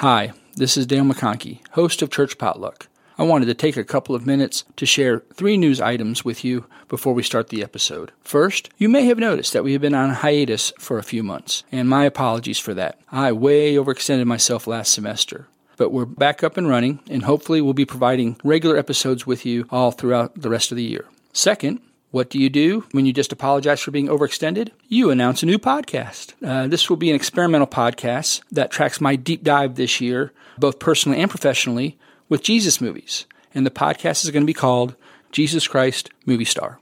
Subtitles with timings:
[0.00, 2.88] Hi, this is Dale McConkey, host of Church Potluck.
[3.16, 6.66] I wanted to take a couple of minutes to share three news items with you
[6.86, 8.12] before we start the episode.
[8.20, 11.64] First, you may have noticed that we have been on hiatus for a few months,
[11.72, 13.00] and my apologies for that.
[13.10, 15.48] I way overextended myself last semester.
[15.78, 19.66] But we're back up and running, and hopefully, we'll be providing regular episodes with you
[19.70, 21.06] all throughout the rest of the year.
[21.32, 21.80] Second,
[22.16, 24.70] what do you do when you just apologize for being overextended?
[24.88, 26.32] You announce a new podcast.
[26.42, 30.78] Uh, this will be an experimental podcast that tracks my deep dive this year, both
[30.78, 31.98] personally and professionally,
[32.30, 33.26] with Jesus movies.
[33.54, 34.96] And the podcast is going to be called
[35.30, 36.78] Jesus Christ Movie Star.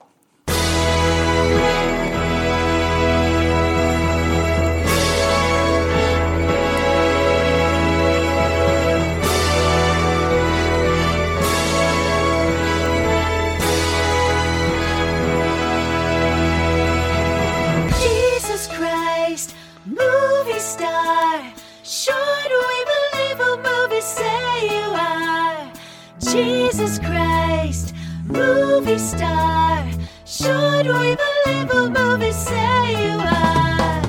[26.34, 29.88] Jesus Christ, movie star.
[30.26, 34.02] Should we believe what movies say you are?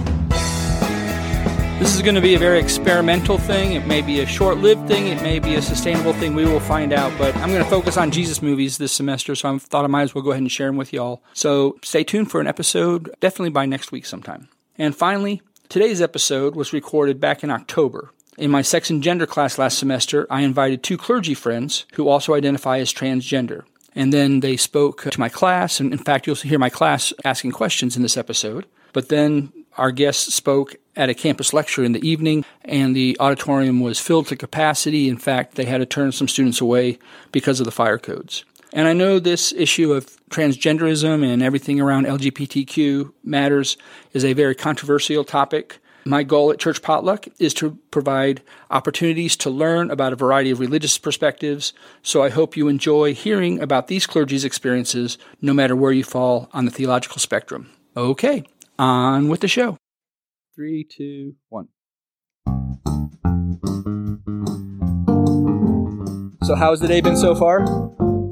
[1.77, 3.73] This is going to be a very experimental thing.
[3.73, 5.05] It may be a short lived thing.
[5.05, 6.33] It may be a sustainable thing.
[6.33, 7.15] We will find out.
[7.19, 9.35] But I'm going to focus on Jesus movies this semester.
[9.35, 11.21] So I thought I might as well go ahead and share them with y'all.
[11.33, 14.49] So stay tuned for an episode, definitely by next week sometime.
[14.79, 18.09] And finally, today's episode was recorded back in October.
[18.38, 22.33] In my sex and gender class last semester, I invited two clergy friends who also
[22.33, 23.64] identify as transgender.
[23.95, 25.80] And then they spoke to my class.
[25.80, 28.66] And in fact, you'll hear my class asking questions in this episode.
[28.91, 33.81] But then our guests spoke at a campus lecture in the evening, and the auditorium
[33.81, 35.09] was filled to capacity.
[35.09, 37.00] In fact, they had to turn some students away
[37.31, 38.44] because of the fire codes.
[38.73, 43.78] And I know this issue of transgenderism and everything around LGBTQ matters
[44.11, 45.80] is a very controversial topic.
[46.07, 50.59] My goal at Church Potluck is to provide opportunities to learn about a variety of
[50.59, 55.91] religious perspectives, so I hope you enjoy hearing about these clergy's experiences no matter where
[55.91, 57.71] you fall on the theological spectrum.
[57.97, 58.44] Okay,
[58.77, 59.77] on with the show.
[60.53, 61.69] Three, two, one.
[66.44, 67.65] So, how's the day been so far?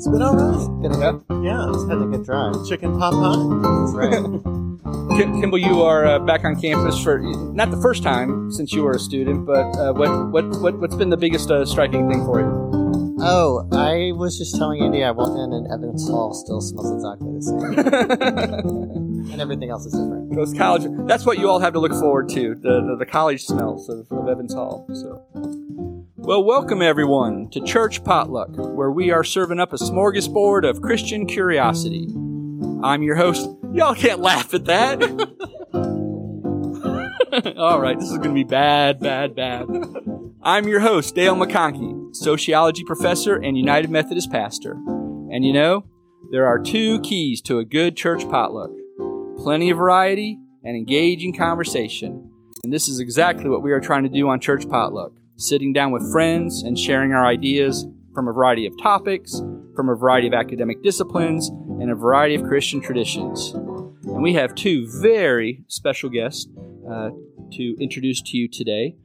[0.04, 0.82] It's been alright.
[0.82, 2.56] Been a good, Yeah, it's had a good drive.
[2.68, 3.40] chicken pot pie.
[3.80, 4.12] That's right.
[5.18, 8.84] Kim- Kimble, you are uh, back on campus for not the first time since you
[8.84, 12.26] were a student, but uh, what, what, what, what's been the biggest uh, striking thing
[12.26, 13.16] for you?
[13.26, 17.32] oh, I was just telling Andi I walked in and Evans Hall still smells exactly
[17.32, 20.36] the same, and everything else is different.
[20.36, 23.46] Those college, that's what you all have to look forward to the, the, the college
[23.46, 24.86] smells of, of Evans Hall.
[24.94, 25.93] So.
[26.26, 31.26] Well, welcome everyone to Church Potluck, where we are serving up a smorgasbord of Christian
[31.26, 32.08] curiosity.
[32.82, 33.50] I'm your host.
[33.74, 35.04] Y'all can't laugh at that.
[37.58, 39.68] All right, this is going to be bad, bad, bad.
[40.42, 44.72] I'm your host, Dale McConkey, sociology professor and United Methodist pastor.
[44.72, 45.84] And you know,
[46.32, 48.72] there are two keys to a good church potluck
[49.40, 52.32] plenty of variety and engaging conversation.
[52.64, 55.92] And this is exactly what we are trying to do on Church Potluck sitting down
[55.92, 59.42] with friends and sharing our ideas from a variety of topics,
[59.76, 63.54] from a variety of academic disciplines, and a variety of Christian traditions.
[63.54, 66.48] And we have two very special guests
[66.90, 67.10] uh,
[67.54, 68.96] to introduce to you today.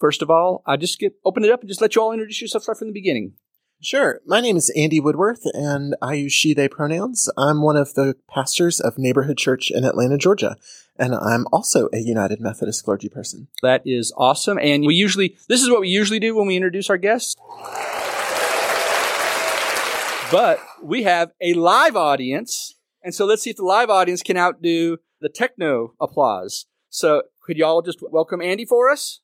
[0.00, 2.40] First of all, I just get open it up and just let you all introduce
[2.40, 3.32] yourselves right from the beginning.
[3.80, 4.20] Sure.
[4.26, 7.30] My name is Andi Woodworth, and I use she, they pronouns.
[7.38, 10.56] I'm one of the pastors of Neighborhood Church in Atlanta, Georgia,
[10.98, 13.46] and I'm also a United Methodist clergy person.
[13.62, 14.58] That is awesome.
[14.58, 17.36] And we usually, this is what we usually do when we introduce our guests.
[20.32, 22.74] But we have a live audience.
[23.04, 26.66] And so let's see if the live audience can outdo the techno applause.
[26.90, 29.20] So could y'all just welcome Andi for us?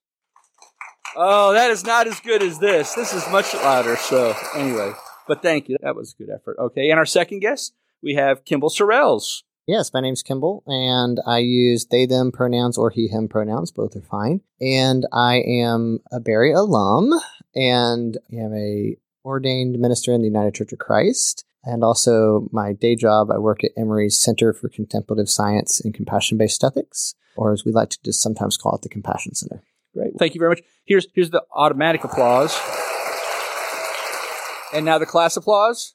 [1.17, 2.95] Oh, that is not as good as this.
[2.95, 3.97] This is much louder.
[3.97, 4.93] So anyway,
[5.29, 5.77] but thank you.
[5.83, 6.57] That was a good effort.
[6.59, 6.91] Okay.
[6.91, 9.43] And our second guest, we have Kimble Sorrells.
[9.67, 13.71] Yes, my name's Kimble, and I use they them pronouns or he him pronouns.
[13.71, 14.43] Both are fine.
[14.61, 17.19] And I am a Berry alum,
[17.55, 21.47] and I am a ordained minister in the United Church of Christ.
[21.65, 26.37] And also, my day job, I work at Emory's Center for Contemplative Science and Compassion
[26.37, 29.63] Based Ethics, or as we like to just sometimes call it, the Compassion Center.
[29.95, 30.13] Great.
[30.19, 30.61] Thank you very much.
[30.85, 32.59] Here's here's the automatic applause.
[34.75, 35.95] And now the class applause.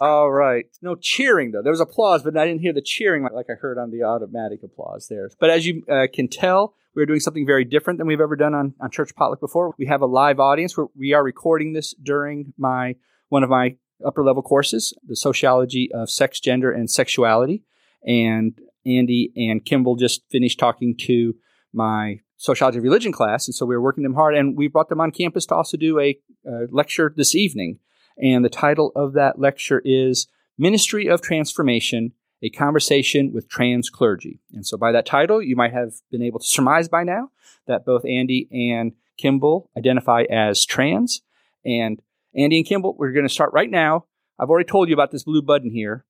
[0.00, 0.66] All right.
[0.82, 1.62] No cheering though.
[1.62, 4.62] There was applause, but I didn't hear the cheering like, I heard on the automatic
[4.64, 5.30] applause there.
[5.38, 8.54] But as you uh, can tell, we're doing something very different than we've ever done
[8.54, 9.72] on, on Church Potluck before.
[9.78, 10.76] We have a live audience.
[10.76, 12.96] Where we are recording this during my
[13.28, 17.62] one of my upper level courses, the sociology of sex, gender, and sexuality.
[18.04, 21.34] And Andi and Kimble just finished talking to
[21.72, 24.88] my sociology of religion class, and so we were working them hard, and we brought
[24.88, 27.78] them on campus to also do a, a lecture this evening.
[28.22, 32.12] And the title of that lecture is Ministry of Transformation
[32.44, 34.38] a conversation with trans clergy.
[34.52, 37.30] And so, by that title, you might have been able to surmise by now
[37.66, 41.22] that both Andi and Kimble identify as trans.
[41.64, 42.02] And
[42.36, 44.04] Andi and Kimble, we're going to start right now.
[44.38, 46.04] I've already told you about this blue button here.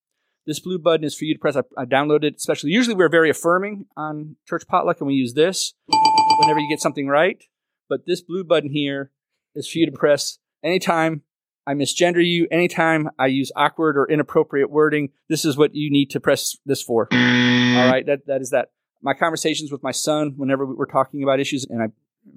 [0.44, 1.56] This blue button is for you to press.
[1.56, 2.70] I, I downloaded it, especially.
[2.70, 5.75] Usually, we're very affirming on Church Potluck, and we use this
[6.38, 7.42] whenever you get something right.
[7.88, 9.10] But this blue button here
[9.54, 11.22] is for you to press anytime
[11.66, 15.10] I misgender you anytime I use awkward or inappropriate wording.
[15.28, 17.08] This is what you need to press this for.
[17.10, 18.70] All right, that that is that.
[19.02, 21.92] My conversations with my son, whenever we're talking about issues, and I'm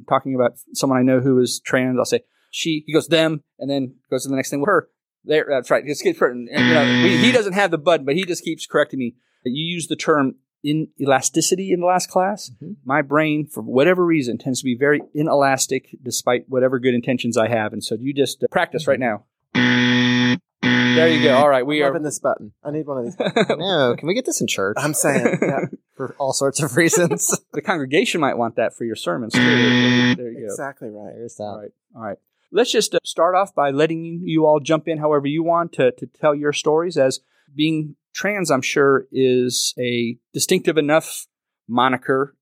[0.10, 2.22] talking about someone I know who is trans, I'll say
[2.52, 2.84] she.
[2.86, 4.90] He goes them, and then goes to the next thing with her.
[5.24, 5.86] There, that's right.
[5.86, 9.00] Just get and, you know, he doesn't have the button, but he just keeps correcting
[9.00, 9.16] me.
[9.44, 10.36] You use the term
[10.68, 12.52] in elasticity in the last class.
[12.56, 12.74] Mm-hmm.
[12.84, 17.48] My brain, for whatever reason, tends to be very inelastic despite whatever good intentions I
[17.48, 17.72] have.
[17.72, 19.24] And so you just uh, practice right now.
[19.54, 21.38] There you go.
[21.38, 21.66] All right.
[21.66, 21.88] We I'm are.
[21.92, 22.52] loving this button.
[22.64, 23.16] I need one of these.
[23.50, 25.60] no, can we get this in church I'm saying, yeah,
[25.96, 27.34] for all sorts of reasons?
[27.54, 29.40] the congregation might want that for your sermons too.
[29.42, 30.46] There you go.
[30.46, 31.14] exactly right.
[31.16, 31.44] There's that.
[31.44, 31.72] All right.
[31.96, 32.18] All right.
[32.52, 35.92] Let's just uh, start off by letting you all jump in however you want to,
[35.92, 36.98] to tell your stories.
[36.98, 37.22] As
[37.56, 41.28] being trans, I'm sure, is a distinctive enough
[41.68, 42.36] moniker.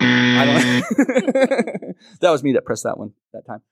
[0.00, 1.94] I don't mm.
[2.20, 3.62] that was me that pressed that one that time.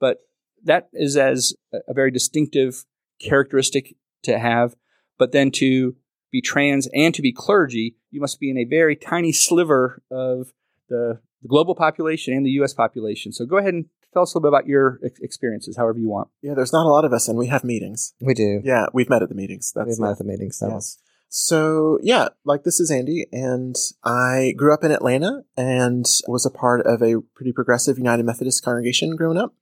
[0.00, 0.18] But
[0.64, 2.84] that is as a a very distinctive
[3.20, 3.94] characteristic
[4.24, 4.74] to have.
[5.18, 5.96] But then to
[6.30, 10.52] be trans and to be clergy, you must be in a very tiny sliver of
[10.88, 12.74] the, the global population and the U.S.
[12.74, 13.32] population.
[13.32, 16.08] So go ahead and tell us a little bit about your ex- experiences, however you
[16.08, 16.28] want.
[16.42, 18.14] Yeah, there's not a lot of us, and we have meetings.
[18.20, 18.60] We do.
[18.64, 19.72] Yeah, we've met at the meetings.
[19.74, 20.58] That's We've met at the meetings.
[20.58, 20.98] That Yes.
[21.30, 26.50] So yeah, like this is Andy, and I grew up in Atlanta and was a
[26.50, 29.54] part of a pretty progressive United Methodist congregation growing up,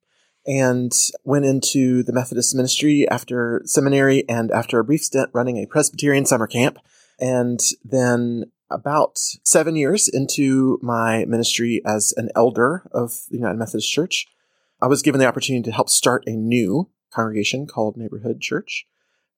[0.47, 0.93] and
[1.25, 6.25] went into the Methodist ministry after seminary and after a brief stint running a Presbyterian
[6.25, 6.79] summer camp,
[7.19, 13.91] and then about seven years into my ministry as an elder of the United Methodist
[13.91, 14.27] Church,
[14.81, 18.87] I was given the opportunity to help start a new congregation called Neighborhood Church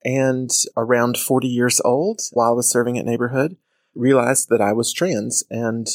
[0.04, 3.56] and around 40 years old while I was serving at Neighborhood,
[3.94, 5.86] realized that I was trans and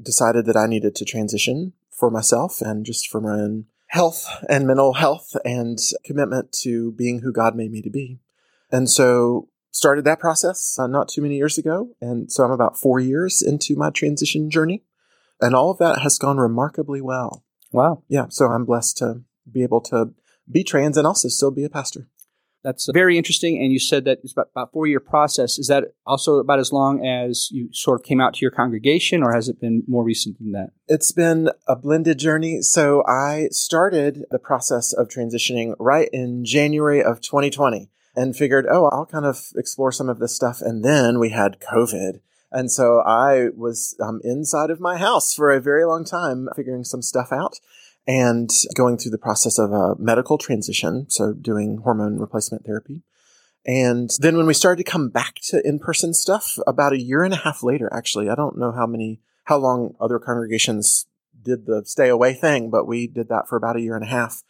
[0.00, 4.66] decided that I needed to transition for myself and just for my own health and
[4.66, 8.20] mental health and commitment to being who God made me to be.
[8.70, 11.90] And so started that process uh, not too many years ago.
[12.00, 14.84] And so I'm about four years into my transition journey.
[15.40, 17.44] And all of that has gone remarkably well.
[17.72, 18.02] Wow.
[18.08, 18.26] Yeah.
[18.30, 20.14] So I'm blessed to be able to
[20.50, 22.08] be trans and also still be a pastor.
[22.64, 23.62] That's very interesting.
[23.62, 25.58] And you said that it's about, about four year process.
[25.58, 29.22] Is that also about as long as you sort of came out to your congregation,
[29.22, 30.70] or has it been more recent than that?
[30.88, 32.62] It's been a blended journey.
[32.62, 38.86] So I started the process of transitioning right in January of 2020 and figured, oh,
[38.86, 40.60] I'll kind of explore some of this stuff.
[40.60, 42.20] And then we had COVID.
[42.50, 46.84] And so I was um, inside of my house for a very long time, figuring
[46.84, 47.60] some stuff out
[48.06, 51.06] and going through the process of a medical transition.
[51.10, 53.02] So doing hormone replacement therapy.
[53.66, 57.34] And then when we started to come back to in-person stuff about a year and
[57.34, 61.06] a half later, actually, I don't know how many, how long other congregations
[61.42, 64.08] did the stay away thing, but we did that for about a year and a
[64.08, 64.42] half.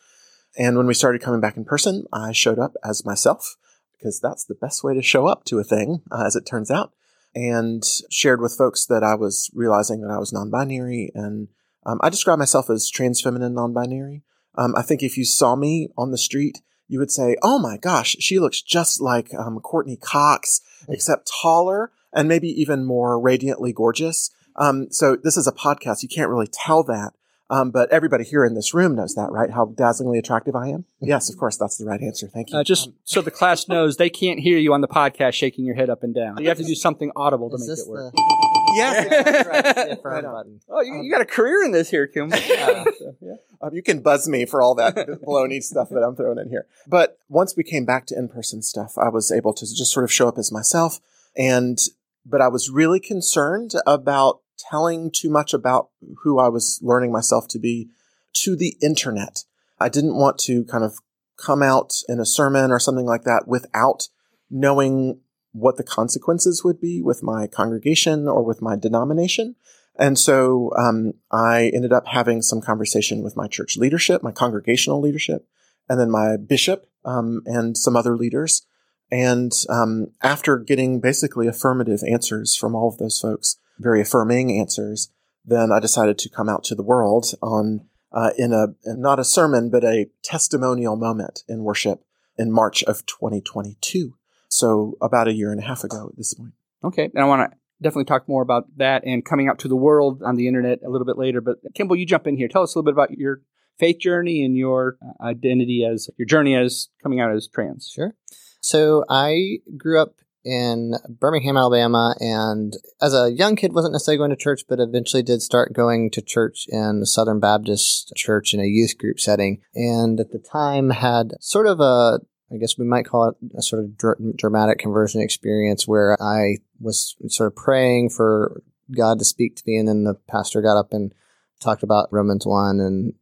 [0.56, 3.56] And when we started coming back in person, I showed up as myself
[3.96, 6.70] because that's the best way to show up to a thing, uh, as it turns
[6.70, 6.92] out,
[7.34, 11.12] and shared with folks that I was realizing that I was non-binary.
[11.14, 11.48] And
[11.86, 14.22] um, I describe myself as trans feminine non-binary.
[14.56, 16.58] Um, I think if you saw me on the street,
[16.88, 21.92] you would say, "Oh my gosh, she looks just like um, Courteney Cox, except taller
[22.12, 26.48] and maybe even more radiantly gorgeous." Um, so this is a podcast; you can't really
[26.50, 27.12] tell that,
[27.50, 29.50] um, but everybody here in this room knows that, right?
[29.50, 30.84] How dazzlingly attractive I am.
[31.00, 32.28] Yes, of course, that's the right answer.
[32.28, 32.58] Thank you.
[32.58, 35.74] Uh, just so the class knows, they can't hear you on the podcast shaking your
[35.74, 36.42] head up and down.
[36.42, 38.12] You have to do something audible to Is make it work.
[38.12, 40.60] the yes, That's right, it's Right button?
[40.68, 42.32] Oh, you, you got a career in this here, Kim.
[42.48, 42.84] Yeah.
[42.98, 43.34] So, yeah.
[43.60, 44.94] Um, you can buzz me for all that
[45.26, 46.66] baloney stuff that I'm throwing in here.
[46.86, 50.12] But once we came back to in-person stuff, I was able to just sort of
[50.12, 51.00] show up as myself.
[51.36, 51.78] And,
[52.24, 55.90] but I was really concerned about telling too much about
[56.22, 57.90] who I was learning myself to be
[58.34, 59.44] to the internet.
[59.80, 60.98] I didn't want to kind of
[61.36, 64.08] come out in a sermon or something like that without
[64.50, 65.20] knowing
[65.52, 69.56] what the consequences would be with my congregation or with my denomination.
[69.98, 75.00] And so um, I ended up having some conversation with my church leadership, my congregational
[75.00, 75.46] leadership,
[75.88, 78.66] and then my bishop um, and some other leaders.
[79.10, 85.10] And um, after getting basically affirmative answers from all of those folks, very affirming answers,
[85.44, 89.24] then I decided to come out to the world on uh, in a not a
[89.24, 92.04] sermon but a testimonial moment in worship
[92.36, 94.14] in March of 2022.
[94.48, 96.54] So about a year and a half ago at this point.
[96.82, 99.76] Okay, and I want to definitely talk more about that and coming out to the
[99.76, 101.40] world on the internet a little bit later.
[101.40, 102.48] But Kimble, you jump in here.
[102.48, 103.42] Tell us a little bit about your
[103.78, 107.90] faith journey and your uh, identity as your journey as coming out as trans.
[107.92, 108.14] Sure.
[108.60, 110.16] So I grew up
[110.48, 115.22] in Birmingham, Alabama, and as a young kid, wasn't necessarily going to church, but eventually
[115.22, 119.60] did start going to church in the Southern Baptist Church in a youth group setting.
[119.74, 123.62] And at the time, had sort of a I guess we might call it a
[123.62, 128.62] sort of dr- dramatic conversion experience where I was sort of praying for
[128.96, 131.12] God to speak to me, and then the pastor got up and
[131.60, 133.12] talked about Romans one and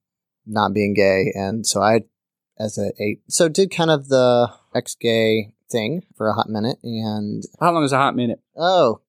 [0.46, 2.02] not being gay, and so I,
[2.56, 7.42] as a eight, so did kind of the ex-gay thing for a hot minute, and
[7.60, 8.40] How long is a hot minute?
[8.56, 9.00] oh,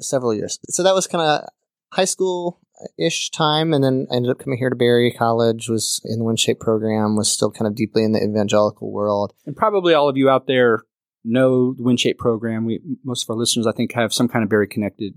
[0.00, 0.58] several years.
[0.68, 1.48] So that was kind of
[1.92, 5.68] high school uh, ish time, and then I ended up coming here to Berry College.
[5.68, 7.16] Was in the WinShape program.
[7.16, 9.32] Was still kind of deeply in the evangelical world.
[9.46, 10.80] And probably all of you out there
[11.24, 12.64] know the WinShape program.
[12.64, 15.14] We most of our listeners, I think, have some kind of very connected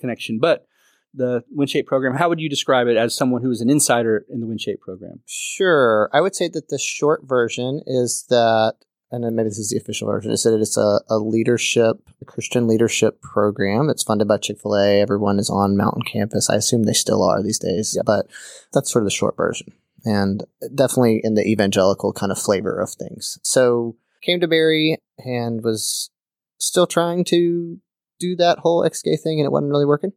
[0.00, 0.38] connection.
[0.40, 0.66] But
[1.16, 4.40] the WinShape program, how would you describe it as someone who is an insider in
[4.40, 5.20] the WinShape program?
[5.26, 8.74] Sure, I would say that the short version is that,
[9.14, 12.24] and then maybe this is the official version, is that it's a, a leadership, a
[12.24, 13.88] Christian leadership program.
[13.88, 15.00] It's funded by Chick Fil A.
[15.00, 16.50] Everyone is on Mountain Campus.
[16.50, 18.26] I assume they still are these days, but
[18.72, 19.72] that's sort of the short version,
[20.04, 20.44] and
[20.74, 23.38] definitely in the evangelical kind of flavor of things.
[23.42, 26.10] So came to Berry and was
[26.58, 27.78] still trying to
[28.18, 30.12] do that whole ex gay thing, and it wasn't really working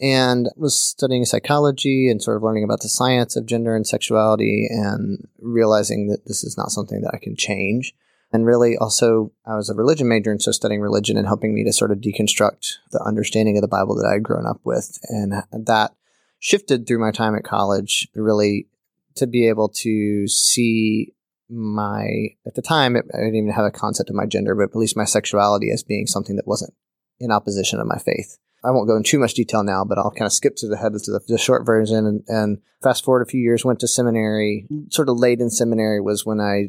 [0.00, 4.66] and was studying psychology and sort of learning about the science of gender and sexuality
[4.68, 7.94] and realizing that this is not something that I can change.
[8.32, 11.64] And really, also, I was a religion major, and so studying religion and helping me
[11.64, 14.98] to sort of deconstruct the understanding of the Bible that I had grown up with.
[15.08, 15.94] And that
[16.38, 18.68] shifted through my time at college, really,
[19.16, 21.12] to be able to see
[21.50, 24.76] my, at the time, I didn't even have a concept of my gender, but at
[24.76, 26.72] least my sexuality as being something that wasn't
[27.20, 28.38] in opposition to my faith.
[28.64, 30.76] I won't go in too much detail now, but I'll kind of skip to the
[30.76, 33.86] head to the, the short version and, and, fast forward a few years, went to
[33.86, 34.66] seminary.
[34.90, 36.68] Sort of late in seminary was when I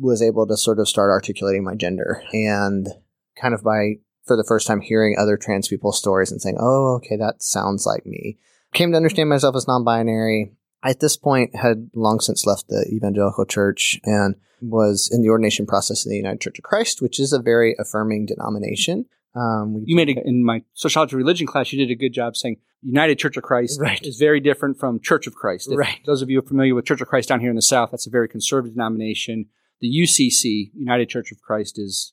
[0.00, 2.88] was able to sort of start articulating my gender and
[3.36, 6.94] kind of by, for the first time, hearing other trans people's stories and saying, oh,
[6.94, 8.38] okay, that sounds like me.
[8.72, 10.52] Came to understand myself as non binary.
[10.82, 15.66] At this point, had long since left the evangelical church and was in the ordination
[15.66, 19.06] process in the United Church of Christ, which is a very affirming denomination.
[19.34, 21.72] Um, we You made it in my sociology religion class.
[21.72, 24.04] You did a good job saying United Church of Christ Right.
[24.04, 25.68] is very different from Church of Christ.
[25.70, 26.00] If Right.
[26.06, 27.90] Those of you who are familiar with Church of Christ down here in the South,
[27.90, 29.46] that's a very conservative denomination.
[29.80, 32.12] The UCC, United Church of Christ, is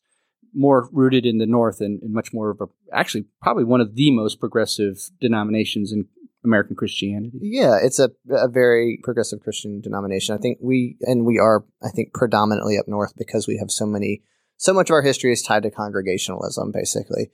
[0.54, 3.96] more rooted in the North and, and much more of a, actually, probably one of
[3.96, 6.06] the most progressive denominations in
[6.46, 7.38] American Christianity.
[7.42, 10.34] Yeah, it's a, a very progressive Christian denomination.
[10.36, 13.86] I think we, and we are, I think, predominantly up north because we have so
[13.86, 14.24] many,
[14.58, 17.32] so much of our history is tied to congregationalism, basically.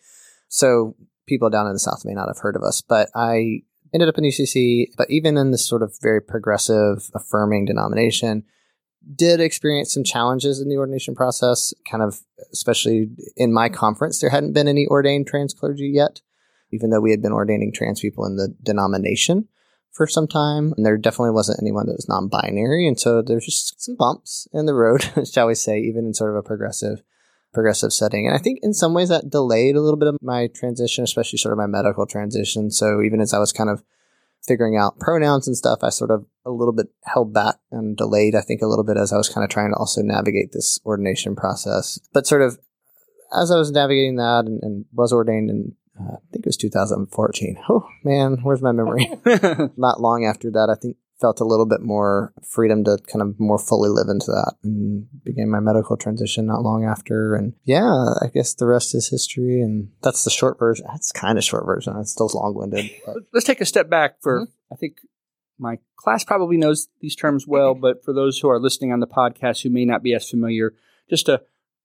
[0.50, 3.64] So people down in the south may not have heard of us, but I
[3.94, 8.44] ended up in UCC, but even in this sort of very progressive, affirming denomination,
[9.16, 14.30] did experience some challenges in the ordination process, kind of, especially in my conference, there
[14.30, 16.22] hadn't been any ordained trans clergy yet,
[16.72, 19.48] even though we had been ordaining trans people in the denomination
[19.92, 20.74] for some time.
[20.76, 22.88] And there definitely wasn't anyone that was non binary.
[22.88, 26.32] And so there's just some bumps in the road, shall we say, even in sort
[26.32, 27.04] of a progressive
[27.54, 28.28] progressive setting.
[28.28, 31.38] And I think in some ways that delayed a little bit of my transition, especially
[31.38, 32.72] sort of my medical transition.
[32.72, 33.84] So even as I was kind of
[34.46, 38.36] figuring out pronouns and stuff, I sort of a little bit held back and delayed,
[38.36, 40.80] I think, a little bit as I was kind of trying to also navigate this
[40.86, 42.00] ordination process.
[42.12, 42.60] But sort of
[43.34, 46.58] as I was navigating that and, and was ordained in, uh, I think it was
[46.58, 47.58] 2014.
[47.70, 49.10] Oh, man, where's my memory?
[49.78, 53.40] Not long after that, I think felt a little bit more freedom to kind of
[53.40, 57.36] more fully live into that and began my medical transition not long after.
[57.36, 59.62] And yeah, I guess the rest is history.
[59.62, 60.86] And that's the short version.
[60.90, 61.96] That's kind of short version.
[61.98, 62.90] It's still long winded.
[63.34, 64.74] Let's take a step back for, mm-hmm.
[64.74, 64.98] I think
[65.58, 69.08] my class probably knows these terms well, but for those who are listening on the
[69.08, 70.74] podcast who may not be as familiar,
[71.10, 71.42] just a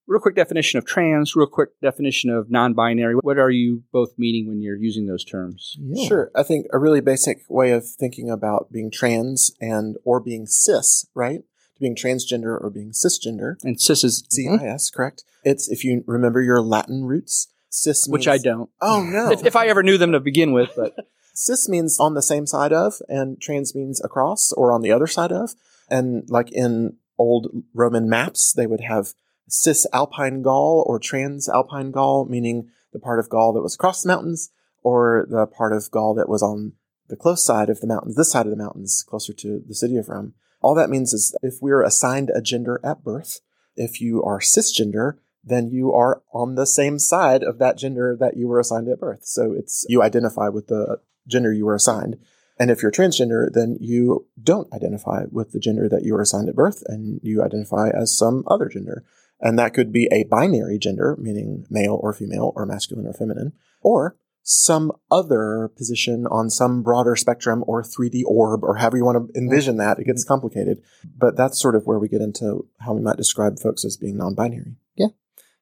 [0.09, 3.15] real quick definition of trans, real quick definition of non binary.
[3.15, 5.77] What are you both meaning when you're using those terms?
[5.79, 6.07] Yeah.
[6.07, 6.31] Sure.
[6.35, 11.05] I think a really basic way of thinking about being trans and or being cis,
[11.13, 11.41] right?
[11.79, 13.55] Being transgender or being cisgender.
[13.63, 14.97] And cis is, CIS, mm-hmm.
[14.97, 15.23] correct?
[15.43, 18.69] It's if you remember your Latin roots, cis means, which I don't.
[18.81, 19.31] Oh no.
[19.31, 20.95] If, if I ever knew them to begin with, but
[21.33, 25.07] cis means on the same side of and trans means across or on the other
[25.07, 25.51] side of.
[25.89, 29.13] And like in old Roman maps, they would have
[29.49, 34.01] cis alpine Gaul or trans alpine Gaul, meaning the part of Gaul that was across
[34.01, 34.51] the mountains
[34.83, 36.73] or the part of Gaul that was on
[37.07, 39.97] the close side of the mountains, this side of the mountains, closer to the city
[39.97, 40.33] of Rome.
[40.61, 43.39] All that means is if we're assigned a gender at birth,
[43.75, 48.37] if you are cisgender, then you are on the same side of that gender that
[48.37, 49.21] you were assigned at birth.
[49.23, 52.17] So it's you identify with the gender you were assigned.
[52.59, 56.49] And if you're transgender, then you don't identify with the gender that you were assigned
[56.49, 59.05] at birth and you identify as some other gender.
[59.41, 63.53] And that could be a binary gender, meaning male or female or masculine or feminine,
[63.81, 69.31] or some other position on some broader spectrum or 3D orb or however you want
[69.33, 69.99] to envision that.
[69.99, 70.81] It gets complicated.
[71.17, 74.17] But that's sort of where we get into how we might describe folks as being
[74.17, 74.75] non binary.
[74.95, 75.09] Yeah.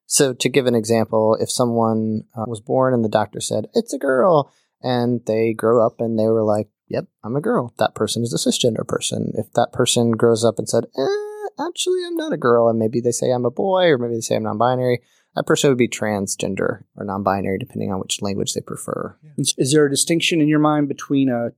[0.05, 3.93] So, to give an example, if someone uh, was born and the doctor said, it's
[3.93, 7.96] a girl, and they grow up and they were like, yep, I'm a girl, that
[7.96, 9.34] person is a cisgender person.
[9.36, 11.26] If that person grows up and said, eh,
[11.59, 14.21] actually, I'm not a girl, and maybe they say I'm a boy, or maybe they
[14.21, 15.01] say I'm non binary,
[15.35, 19.17] that person would be transgender or non binary, depending on which language they prefer.
[19.37, 21.51] Is, is there a distinction in your mind between a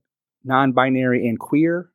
[0.44, 1.90] non-binary and queer?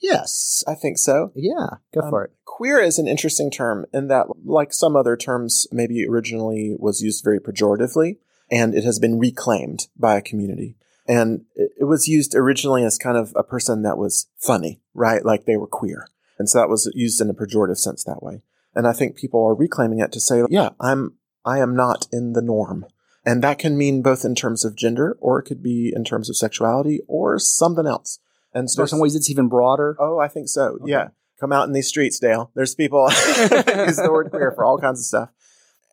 [0.00, 1.32] Yes, I think so.
[1.34, 2.32] Yeah, go Um, for it.
[2.44, 7.24] Queer is an interesting term in that, like some other terms, maybe originally was used
[7.24, 8.18] very pejoratively,
[8.50, 10.76] and it has been reclaimed by a community.
[11.08, 15.24] And it, it was used originally as kind of a person that was funny, right?
[15.24, 16.06] Like they were queer.
[16.40, 18.40] And so that was used in a pejorative sense that way.
[18.74, 22.32] And I think people are reclaiming it to say, yeah, I'm, I am not in
[22.32, 22.86] the norm.
[23.26, 26.30] And that can mean both in terms of gender, or it could be in terms
[26.30, 28.20] of sexuality, or something else.
[28.54, 29.98] And so in some ways, it's even broader.
[30.00, 30.78] Oh, I think so.
[30.86, 31.08] Yeah.
[31.38, 32.50] Come out in these streets, Dale.
[32.54, 35.28] There's people use the word queer for all kinds of stuff.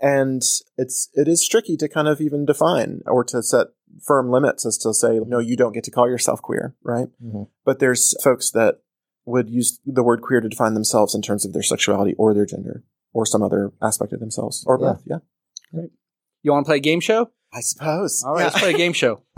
[0.01, 0.41] And
[0.77, 3.67] it's it is tricky to kind of even define or to set
[4.01, 7.07] firm limits as to say, no, you don't get to call yourself queer, right?
[7.21, 7.49] Mhm.
[7.65, 8.79] But there's folks that
[9.27, 12.45] would use the word queer to define themselves in terms of their sexuality or their
[12.45, 14.93] gender or some other aspect of themselves or Yeah.
[14.93, 15.03] both.
[15.05, 15.17] Yeah.
[15.73, 15.89] Right.
[16.43, 17.31] You want to play a game show?
[17.53, 18.23] I suppose.
[18.25, 18.45] All right, Yeah.
[18.47, 19.21] let's play a game show.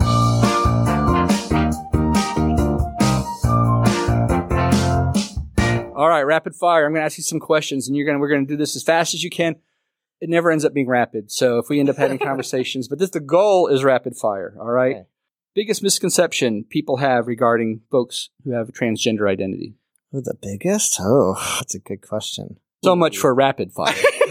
[5.92, 6.86] All right, rapid fire.
[6.86, 8.56] I'm going to ask you some questions, and you're going to we're going to do
[8.56, 9.56] this as fast as you can.
[10.20, 13.10] It never ends up being rapid, so if we end up having conversations, but this
[13.10, 14.56] the goal is rapid fire.
[14.58, 14.96] All right.
[14.96, 15.04] Okay.
[15.54, 19.74] Biggest misconception people have regarding folks who have a transgender identity.
[20.14, 20.98] Oh, the biggest?
[21.00, 22.58] Oh, that's a good question.
[22.84, 23.94] So much for rapid fire.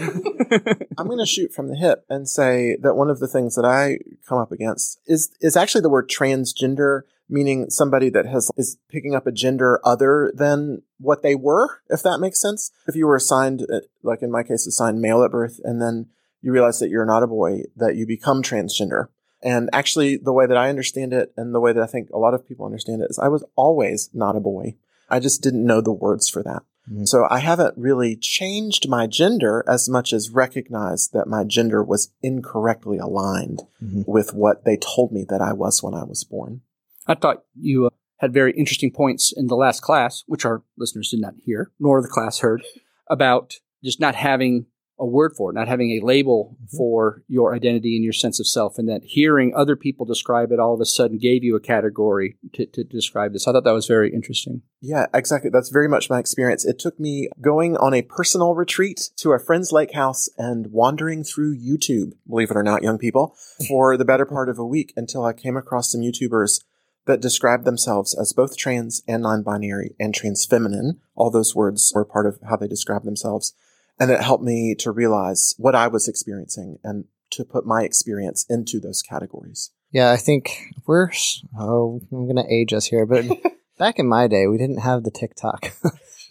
[0.98, 3.64] I'm going to shoot from the hip and say that one of the things that
[3.64, 8.78] I come up against is is actually the word transgender, meaning somebody that has is
[8.88, 11.80] picking up a gender other than what they were.
[11.88, 12.72] If that makes sense.
[12.88, 16.06] If you were assigned, uh, like in my case, assigned male at birth, and then
[16.42, 19.08] you realize that you're not a boy, that you become transgender.
[19.42, 22.18] And actually, the way that I understand it, and the way that I think a
[22.18, 24.76] lot of people understand it, is I was always not a boy.
[25.08, 26.62] I just didn't know the words for that.
[26.90, 27.06] Mhm.
[27.06, 32.12] So I haven't really changed my gender as much as recognized that my gender was
[32.22, 34.06] incorrectly aligned Mhm.
[34.06, 36.62] with what they told me that I was when I was born.
[37.06, 41.10] I thought you uh, had very interesting points in the last class, which our listeners
[41.10, 42.62] did not hear, nor the class heard,
[43.08, 44.66] about just not having
[45.00, 46.76] a word for it, not having a label mm-hmm.
[46.76, 50.60] for your identity and your sense of self, and that hearing other people describe it
[50.60, 53.48] all of a sudden gave you a category to, to describe this.
[53.48, 54.62] I thought that was very interesting.
[54.80, 55.50] Yeah, exactly.
[55.50, 56.64] That's very much my experience.
[56.64, 61.24] It took me going on a personal retreat to a friend's lake house and wandering
[61.24, 63.34] through YouTube, believe it or not, young people,
[63.68, 66.60] for the better part of a week until I came across some YouTubers
[67.06, 71.00] that described themselves as both trans and non-binary and trans feminine.
[71.14, 73.54] All those words were part of how they described themselves.
[74.00, 78.44] And it helped me to realize what I was experiencing and to put my experience
[78.48, 79.70] into those categories.
[79.92, 81.10] Yeah, I think we're.
[81.58, 83.26] Oh, I'm going to age us here, but
[83.78, 85.72] back in my day, we didn't have the TikTok.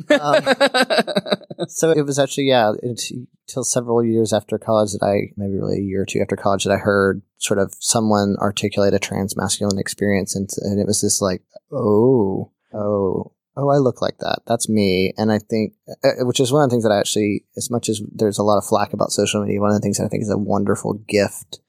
[0.22, 5.78] um, so it was actually, yeah, until several years after college that I, maybe really
[5.78, 9.36] a year or two after college, that I heard sort of someone articulate a trans
[9.36, 10.36] masculine experience.
[10.36, 14.40] And, and it was this like, oh, oh, oh, I look like that.
[14.46, 15.14] That's me.
[15.18, 17.90] And I think, uh, which is one of the things that I actually, as much
[17.90, 20.08] as there's a lot of flack about social media, one of the things that I
[20.08, 21.60] think is a wonderful gift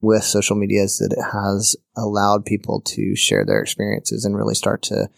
[0.00, 4.54] with social media is that it has allowed people to share their experiences and really
[4.54, 5.08] start to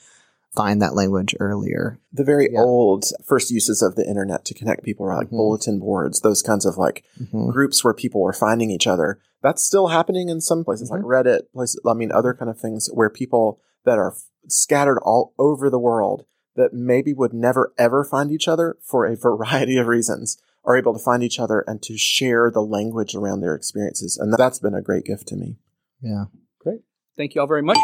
[0.54, 2.00] find that language earlier.
[2.12, 2.62] The very Yeah.
[2.62, 5.36] old first uses of the internet to connect people are like Mhm.
[5.36, 7.52] bulletin boards, those kinds of like Mhm.
[7.52, 9.18] groups where people are finding each other.
[9.42, 11.80] That's still happening in some places, like Reddit, places.
[11.86, 14.14] I mean, other kind of things where people that are
[14.48, 16.24] scattered all over the world
[16.56, 20.92] that maybe would never ever find each other for a variety of reasons are able
[20.92, 24.74] to find each other and to share the language around their experiences, and that's been
[24.74, 25.56] a great gift to me.
[26.02, 26.24] Yeah.
[26.58, 26.80] Great.
[27.16, 27.78] Thank you all very much.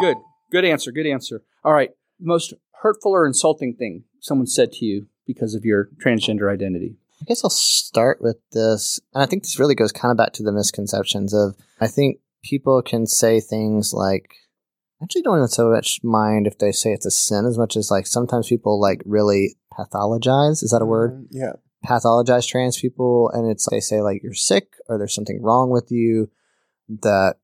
[0.00, 0.16] Good.
[0.50, 0.92] Good answer.
[0.92, 1.42] Good answer.
[1.64, 1.90] All right.
[2.18, 6.96] Most hurtful or insulting thing someone said to you because of your transgender identity.
[7.20, 9.00] I guess I'll start with this.
[9.14, 12.18] And I think this really goes kind of back to the misconceptions of I think
[12.42, 14.34] people can say things like,
[15.02, 17.90] actually don't even so much mind if they say it's a sin as much as
[17.90, 20.62] like sometimes people like really pathologize.
[20.62, 21.12] Is that a word?
[21.12, 21.52] Mm, Yeah.
[21.86, 25.90] Pathologize trans people, and it's they say like you're sick or there's something wrong with
[25.90, 26.30] you.
[26.88, 27.36] That,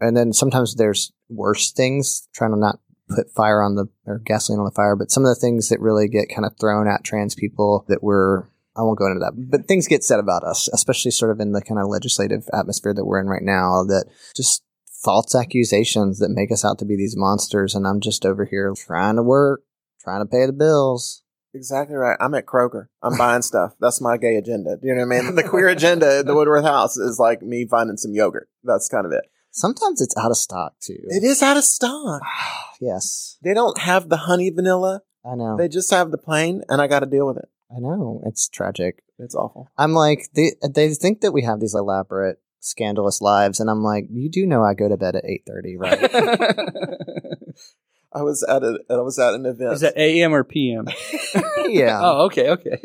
[0.00, 2.28] and then sometimes there's worse things.
[2.34, 5.30] Trying to not put fire on the or gasoline on the fire, but some of
[5.30, 8.50] the things that really get kind of thrown at trans people that were.
[8.76, 11.50] I won't go into that, but things get said about us, especially sort of in
[11.50, 13.82] the kind of legislative atmosphere that we're in right now.
[13.82, 14.04] That
[14.36, 14.62] just
[15.02, 18.72] false accusations that make us out to be these monsters, and I'm just over here
[18.76, 19.62] trying to work,
[20.00, 21.22] trying to pay the bills.
[21.54, 22.16] Exactly right.
[22.20, 22.86] I'm at Kroger.
[23.02, 23.74] I'm buying stuff.
[23.80, 24.76] That's my gay agenda.
[24.80, 25.34] Do you know what I mean?
[25.34, 28.48] The queer agenda at the Woodworth house is like me finding some yogurt.
[28.62, 29.24] That's kind of it.
[29.50, 30.98] Sometimes it's out of stock too.
[31.08, 32.22] It is out of stock.
[32.80, 35.02] yes, They don't have the honey vanilla.
[35.24, 35.56] I know.
[35.56, 37.48] They just have the plain, and I got to deal with it.
[37.74, 38.22] I know.
[38.24, 39.02] It's tragic.
[39.18, 39.68] It's awful.
[39.76, 44.06] I'm like they they think that we have these elaborate, scandalous lives, and I'm like,
[44.10, 45.98] you do know I go to bed at eight thirty, right?
[48.12, 49.74] I was at a, I was at an event.
[49.74, 50.88] Is that AM or PM?
[51.66, 52.00] yeah.
[52.02, 52.80] Oh, okay, okay.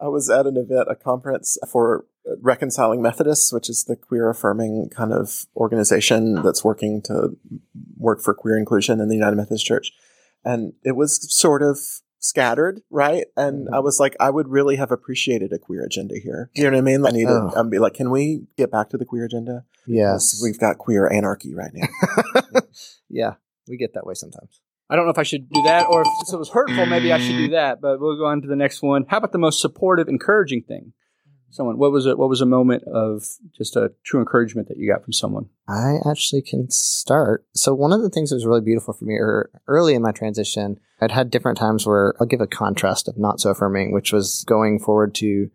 [0.00, 2.06] I was at an event, a conference for
[2.40, 7.36] Reconciling Methodists, which is the queer affirming kind of organization that's working to
[7.96, 9.92] work for queer inclusion in the United Methodist Church.
[10.44, 11.78] And it was sort of
[12.18, 13.26] scattered, right?
[13.36, 13.74] And mm-hmm.
[13.74, 16.50] I was like, I would really have appreciated a queer agenda here.
[16.54, 17.06] Do you know what I mean?
[17.06, 17.50] I need Oh.
[17.50, 19.64] to I'd be like, can we get back to the queer agenda?
[19.86, 20.40] Yes.
[20.42, 22.60] We've got queer anarchy right now.
[23.08, 23.34] yeah.
[23.68, 24.60] We get that way sometimes.
[24.90, 27.18] I don't know if I should do that, or if it was hurtful, maybe I
[27.18, 27.80] should do that.
[27.82, 29.04] But we'll go on to the next one.
[29.06, 30.94] How about the most supportive, encouraging thing?
[31.50, 31.78] Someone.
[31.78, 32.18] What was it?
[32.18, 33.24] What was a moment of
[33.56, 35.48] just a true encouragement that you got from someone?
[35.66, 37.46] I actually can start.
[37.54, 40.12] So one of the things that was really beautiful for me er, early in my
[40.12, 44.12] transition, I'd had different times where I'll give a contrast of not so affirming, which
[44.12, 45.50] was going forward to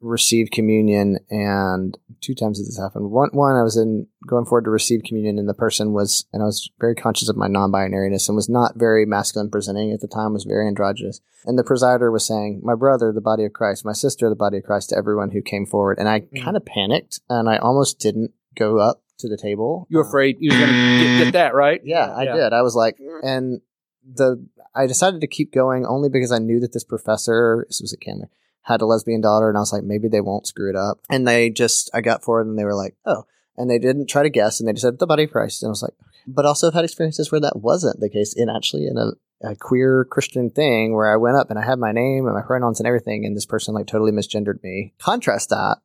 [0.00, 3.10] receive communion and two times this happened.
[3.10, 6.42] One one I was in going forward to receive communion and the person was and
[6.42, 10.06] I was very conscious of my non-binariness and was not very masculine presenting at the
[10.08, 11.20] time, was very androgynous.
[11.44, 14.58] And the presider was saying, My brother, the body of Christ, my sister, the body
[14.58, 15.98] of Christ to everyone who came forward.
[15.98, 16.44] And I Mm.
[16.44, 19.86] kind of panicked and I almost didn't go up to the table.
[19.90, 21.80] You were afraid you were going to get, that right?
[21.84, 22.52] Yeah, I did.
[22.52, 23.60] I was like, and
[24.04, 27.92] the I decided to keep going only because I knew that this professor, this was
[27.92, 28.28] at Candler,
[28.62, 31.00] had a lesbian daughter, and I was like, maybe they won't screw it up.
[31.08, 33.24] And they just, I got forward, and they were like, oh,
[33.56, 35.70] and they didn't try to guess, and they just said the body Christ, and I
[35.70, 35.94] was like,
[36.26, 39.12] but also I've had experiences where that wasn't the case, in actually in a,
[39.48, 42.42] a queer Christian thing where I went up and I had my name and my
[42.42, 44.92] pronouns and everything, and this person like totally misgendered me.
[44.98, 45.78] Contrast that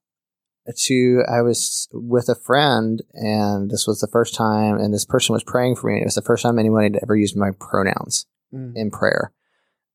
[0.77, 5.33] to I was with a friend and this was the first time and this person
[5.33, 5.93] was praying for me.
[5.95, 8.73] And it was the first time anyone had ever used my pronouns Mm.
[8.75, 9.31] in prayer.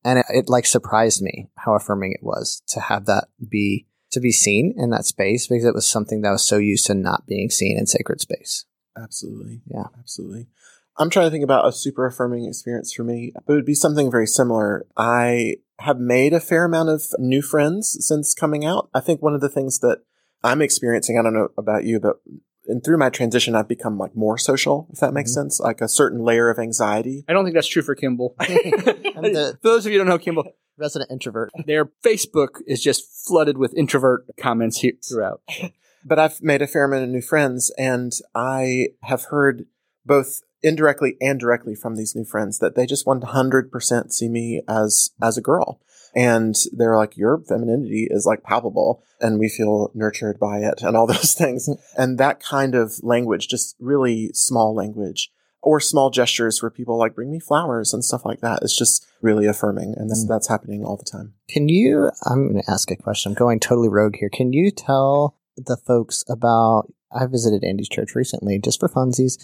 [0.03, 4.19] And it, it like surprised me how affirming it was to have that be to
[4.19, 7.27] be seen in that space because it was something that was so used to not
[7.27, 8.65] being seen in sacred space.
[8.97, 9.61] Absolutely.
[9.67, 9.85] Yeah.
[9.99, 10.47] Absolutely.
[10.97, 13.73] I'm trying to think about a super affirming experience for me, but it would be
[13.73, 14.85] something very similar.
[14.97, 18.89] I have made a fair amount of new friends since coming out.
[18.93, 19.99] I think one of the things that
[20.43, 22.17] I'm experiencing, I don't know about you, but
[22.69, 25.41] and through my transition, I've become like more social, if that makes mm-hmm.
[25.41, 27.25] sense, like a certain layer of anxiety.
[27.27, 28.35] I don't think that's true for Kimble.
[28.39, 31.51] for those of you who don't know Kimble, Resident introvert.
[31.65, 35.41] their Facebook is just flooded with introvert comments here throughout.
[36.05, 39.65] but I've made a fair amount of new friends, and I have heard
[40.05, 45.11] both indirectly and directly from these new friends that they just 100% see me as
[45.21, 45.79] as a girl.
[46.15, 50.97] And they're like, your femininity is like palpable, and we feel nurtured by it, and
[50.97, 51.69] all those things.
[51.97, 57.13] and that kind of language, just really small language, or small gestures where people like
[57.15, 60.29] bring me flowers and stuff like that, is just really affirming, and that's, Mm.
[60.29, 61.33] that's happening all the time.
[61.49, 62.09] Can you?
[62.25, 63.31] I'm going to ask a question.
[63.31, 64.29] I'm going totally rogue here.
[64.29, 66.91] Can you tell the folks about?
[67.11, 69.37] I visited Andi's church recently, just for funsies,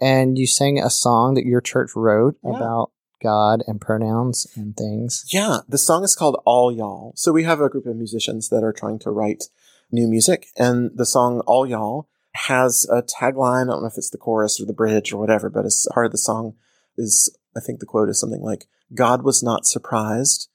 [0.00, 2.56] and you sang a song that your church wrote Yeah.
[2.56, 2.90] about
[3.22, 5.24] God and pronouns and things.
[5.28, 7.12] Yeah, the song is called All Y'all.
[7.16, 9.44] So we have a group of musicians that are trying to write
[9.90, 13.64] new music, and the song All Y'all has a tagline.
[13.64, 16.06] I don't know if it's the chorus or the bridge or whatever, but as part
[16.06, 16.54] of the song
[16.96, 20.48] is, I think the quote is something like, God was not surprised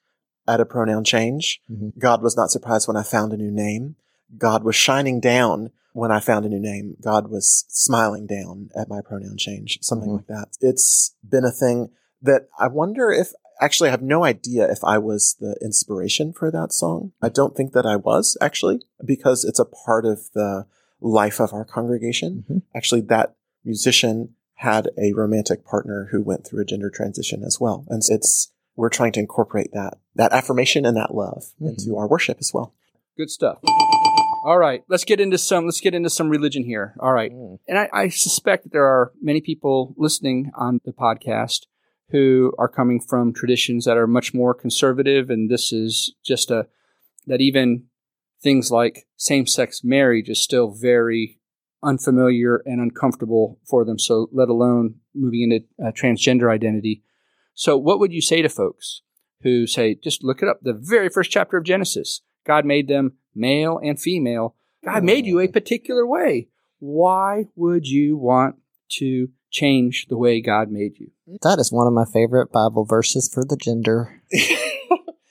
[0.48, 1.62] at a pronoun change.
[1.72, 1.98] Mhm.
[1.98, 3.96] God was not surprised when I found a new name.
[4.38, 6.98] God was shining down when I found a new name.
[7.02, 10.18] God was smiling down at my pronoun change, something Mhm.
[10.18, 10.50] like that.
[10.62, 11.90] It's been a thing
[12.22, 16.52] that I wonder if actually I have no idea if I was the inspiration for
[16.52, 17.12] that song.
[17.22, 20.66] I don't think that I was actually because it's a part of the
[21.00, 22.46] life of our congregation.
[22.50, 22.62] Mhm.
[22.76, 27.86] Actually, that musician had a romantic partner who went through a gender transition as well.
[27.90, 31.70] And it's, we're trying to incorporate that, that affirmation and that love Mhm.
[31.80, 32.74] into our worship as well.
[33.18, 33.60] Good stuff.
[34.44, 35.66] All right, let's get into some.
[35.66, 36.96] Let's get into some religion here.
[37.00, 37.60] All right, Mm.
[37.68, 41.68] and I, I suspect that there are many people listening on the podcast
[42.12, 46.68] who are coming from traditions that are much more conservative, and this is just a
[47.28, 47.84] that even
[48.42, 51.40] things like same-sex marriage is still very
[51.84, 54.00] unfamiliar and uncomfortable for them.
[54.00, 57.04] So, let alone moving into uh, transgender identity.
[57.54, 59.02] So, what would you say to folks
[59.42, 62.22] who say, just look it up, the very first chapter of Genesis?
[62.46, 64.56] God made them male and female.
[64.84, 66.50] God made you a particular way.
[66.80, 68.56] Why would you want
[68.94, 71.12] to change the way God made you?
[71.44, 74.22] That is one of my favorite Bible verses for the gender.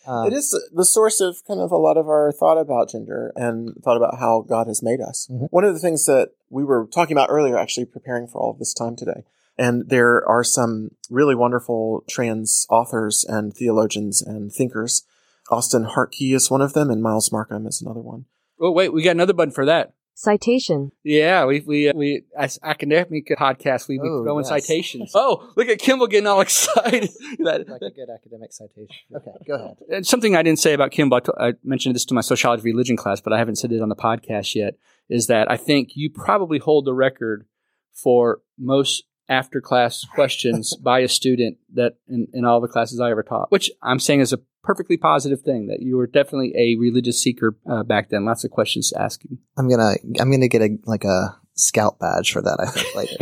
[0.07, 3.33] Uh, it is the source of kind of a lot of our thought about gender
[3.35, 5.29] and thought about how God has made us.
[5.31, 5.49] Mhm.
[5.51, 8.59] One of the things that we were talking about earlier, actually preparing for all of
[8.59, 9.25] this time today,
[9.59, 15.03] and there are some really wonderful trans authors and theologians and thinkers.
[15.51, 18.27] Austin Hartke is one of them, and Miles Markham is another one.
[18.61, 19.95] Oh, wait, we got another button for that.
[20.21, 20.93] Citation.
[21.03, 24.49] Yeah, we we uh, we as academic podcast we, we Oh, throw in yes.
[24.51, 25.13] citations.
[25.15, 27.09] Oh, look at Kimble getting all excited.
[27.39, 28.87] that, like a good academic citation.
[29.17, 29.77] Okay, go ahead.
[29.91, 32.63] And something I didn't say about Kimble, I, t- I mentioned this to my sociology
[32.65, 34.75] religion class, but I haven't said it on the podcast yet,
[35.09, 37.47] is that I think you probably hold the record
[37.95, 43.11] for most after class questions by a student that in, in all the classes I
[43.11, 46.77] ever taught, which I'm saying is a perfectly positive thing that you were definitely a
[46.77, 48.27] religious seeker uh, back then.
[48.27, 49.39] Lots of questions to ask you.
[49.57, 52.59] I'm gonna I'm gonna get a like a scout badge for that.
[52.61, 53.17] I think later.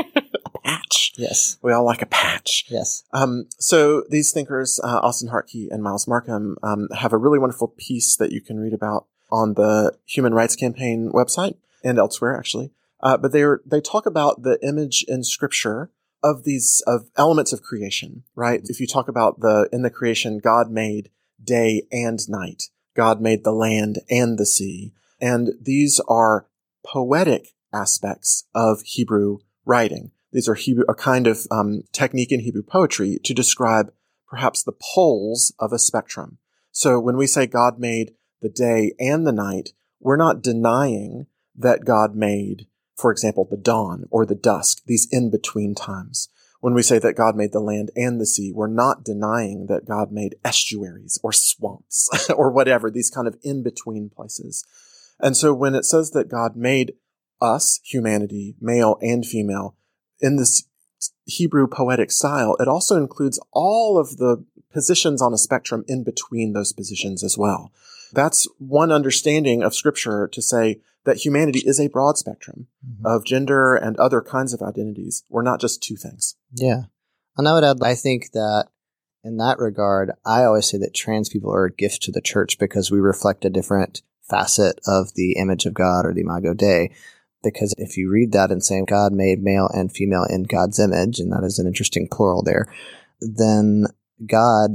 [0.64, 1.12] Patch.
[1.16, 2.64] yes, We all like a patch.
[2.68, 3.02] yes.
[3.12, 7.68] Um, so these thinkers, uh, Austin Hartke and Miles Markham, um, have a really wonderful
[7.68, 12.72] piece that you can read about on the Human Rights Campaign website and elsewhere, actually.
[13.00, 15.90] Uh, but they they talk about the image in Scripture
[16.22, 18.60] of these of elements of creation, right?
[18.64, 21.10] If you talk about the in the creation, God made
[21.42, 22.64] day and night.
[22.96, 26.46] God made the land and the sea, and these are
[26.84, 30.10] poetic aspects of Hebrew writing.
[30.32, 33.92] These are Hebrew, a kind of um, technique in Hebrew poetry to describe
[34.28, 36.38] perhaps the poles of a spectrum.
[36.70, 41.26] So when we say God made the day and the night, we're not denying
[41.56, 42.66] that God made,
[42.98, 46.28] for example, the dawn or the dusk, these in between times.
[46.60, 49.86] When we say that God made the land and the sea, we're not denying that
[49.86, 54.64] God made estuaries or swamps or whatever, these kind of in between places.
[55.20, 56.94] And so when it says that God made
[57.40, 59.76] us, humanity, male and female,
[60.20, 60.64] in this
[61.24, 66.52] Hebrew poetic style, it also includes all of the positions on a spectrum in between
[66.52, 67.72] those positions as well.
[68.12, 73.06] That's one understanding of scripture to say that humanity is a broad spectrum mm-hmm.
[73.06, 75.22] of gender and other kinds of identities.
[75.28, 76.36] We're not just two things.
[76.52, 76.82] Yeah.
[77.36, 78.68] And I would add, I think that
[79.24, 82.58] in that regard, I always say that trans people are a gift to the church
[82.58, 86.90] because we reflect a different facet of the image of God or the Imago Dei.
[87.42, 91.20] Because if you read that and say God made male and female in God's image,
[91.20, 92.72] and that is an interesting plural there,
[93.20, 93.86] then
[94.26, 94.72] God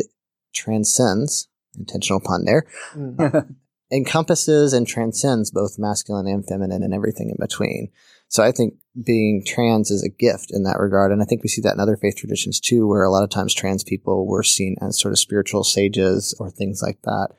[0.53, 3.35] transcends, intentional pun there, mm-hmm.
[3.35, 3.55] um,
[3.91, 7.91] encompasses and transcends both masculine and feminine and everything in between.
[8.27, 11.11] So I think being trans is a gift in that regard.
[11.11, 13.29] And I think we see that in other faith traditions too, where a lot of
[13.29, 17.29] times trans people were seen as sort of spiritual sages or things like that.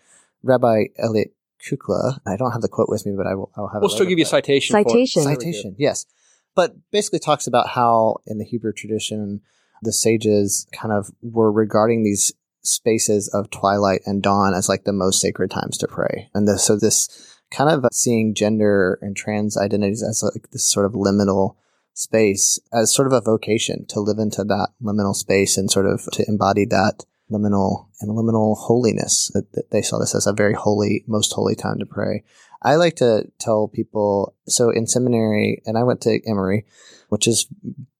[0.42, 1.34] Rabbi Elliot
[1.68, 3.94] Kukla, I don't have the quote with me, but I will, I'll have We'll it
[3.94, 4.74] still give you a but- citation.
[4.74, 4.88] for.
[4.88, 5.22] Citation.
[5.22, 6.06] citation yes
[6.54, 9.40] but basically talks about how in the hebrew tradition
[9.82, 12.32] the sages kind of were regarding these
[12.64, 16.30] spaces of twilight and dawn as like the most sacred times to pray.
[16.34, 17.08] And the, so this
[17.50, 21.56] kind of seeing gender and trans identities as like this sort of liminal
[21.92, 26.02] space as sort of a vocation to live into that liminal space and sort of
[26.12, 30.54] to embody that liminal and liminal holiness that, that they saw this as a very
[30.54, 32.22] holy most holy time to pray.
[32.62, 36.64] I like to tell people so in seminary, and I went to Emory,
[37.10, 37.46] which is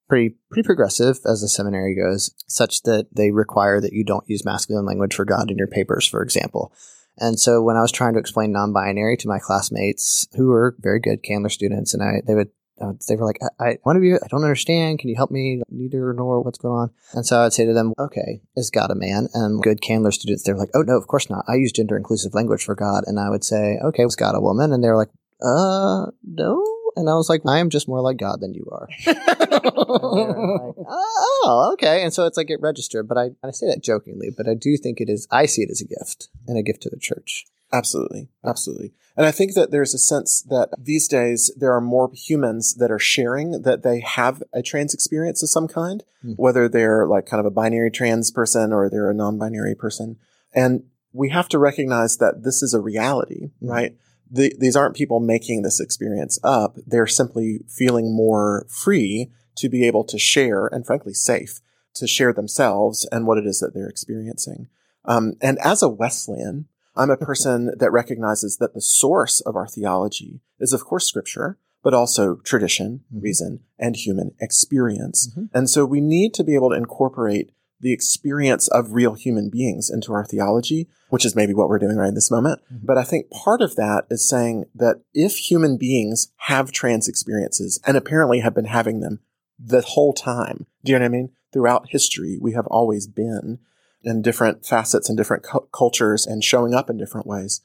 [0.09, 4.45] pretty pretty progressive as a seminary goes, such that they require that you don't use
[4.45, 6.73] masculine language for God in your papers, for example.
[7.17, 11.01] And so when I was trying to explain non-binary to my classmates, who were very
[11.01, 14.03] good Candler students, and I they would uh, they were like, I, I, one of
[14.03, 14.99] you, I don't understand.
[14.99, 15.63] Can you help me?
[15.71, 16.91] Neither nor what's going on.
[17.13, 19.29] And so I'd say to them, okay, is God a man?
[19.33, 21.45] And good Candler students, they're like, oh no, of course not.
[21.47, 23.05] I use gender inclusive language for God.
[23.07, 24.73] And I would say, okay, is God a woman?
[24.73, 26.67] And they're like, uh, no.
[26.97, 28.89] And I was like, I am just more like God than you are.
[29.47, 32.03] Like, oh, okay.
[32.03, 34.77] And so it's like it registered, but I, I say that jokingly, but I do
[34.77, 37.45] think it is, I see it as a gift and a gift to the church.
[37.73, 38.29] Absolutely.
[38.45, 38.93] Absolutely.
[39.17, 42.91] And I think that there's a sense that these days there are more humans that
[42.91, 46.33] are sharing that they have a trans experience of some kind, Hmm.
[46.33, 50.17] whether they're like kind of a binary trans person or they're a non binary person.
[50.55, 53.69] And we have to recognize that this is a reality, Hmm.
[53.69, 53.97] right?
[54.31, 56.77] The, these aren't people making this experience up.
[56.87, 61.61] They're simply feeling more free to be able to share and frankly safe
[61.95, 64.69] to share themselves and what it is that they're experiencing.
[65.05, 69.69] Um, and as a Wesleyan, I'm a person that recognizes that the source of our
[69.69, 73.23] theology is, of course, scripture, but also tradition, Mhm.
[73.23, 75.29] reason, and human experience.
[75.37, 75.51] Mhm.
[75.53, 77.51] And so we need to be able to incorporate
[77.85, 81.99] the experience of real human beings into our theology, which is maybe what we're doing
[81.99, 82.63] right in this moment.
[82.73, 82.81] Mhm.
[82.83, 87.79] But I think part of that is saying that if human beings have trans experiences
[87.87, 89.21] and apparently have been having them
[89.59, 91.31] the whole time, do you know what I mean?
[91.53, 93.59] Throughout history, we have always been
[94.03, 97.61] in different facets and different cu- cultures and showing up in different ways.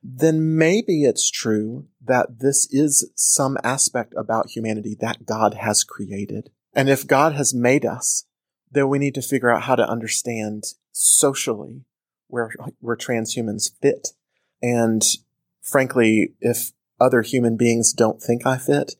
[0.00, 6.50] Then maybe it's true that this is some aspect about humanity that God has created.
[6.72, 8.26] And if God has made us,
[8.76, 11.84] then we need to figure out how to understand socially
[12.28, 14.08] where, where transhumans fit.
[14.62, 15.02] And
[15.62, 18.94] frankly, if other human beings don't think I fit,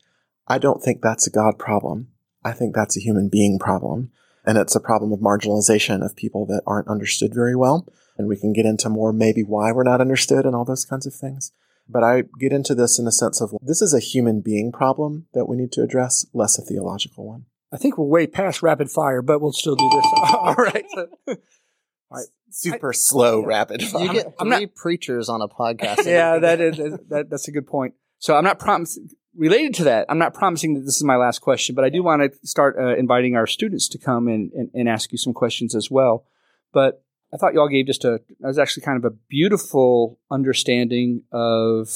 [0.46, 2.08] I don't think that's a God problem.
[2.44, 4.12] I think that's a human being problem.
[4.44, 7.86] And it's a problem of marginalization of people that aren't understood very well.
[8.16, 11.06] And we can get into more maybe why we're not understood and all those kinds
[11.06, 11.52] of things.
[11.88, 15.26] But I get into this in the sense of this is a human being problem
[15.34, 17.46] that we need to address, less a theological one.
[17.76, 20.06] I think we're way past rapid fire, but we'll still do this.
[20.32, 20.86] All right,
[21.28, 21.36] all
[22.10, 22.26] right.
[22.48, 24.00] Super slow, rapid fire.
[24.00, 24.14] You fire.
[24.14, 26.06] get I'm 3 preachers on a podcast.
[26.06, 26.78] yeah, that is
[27.10, 27.92] that, that's a good point.
[28.18, 30.06] So I'm not promising related to that.
[30.08, 32.76] I'm not promising that this is my last question, but I do want to start
[32.80, 36.24] uh, inviting our students to come and, and and ask you some questions as well.
[36.72, 40.18] But I thought you all gave just a that was actually kind of a beautiful
[40.30, 41.90] understanding of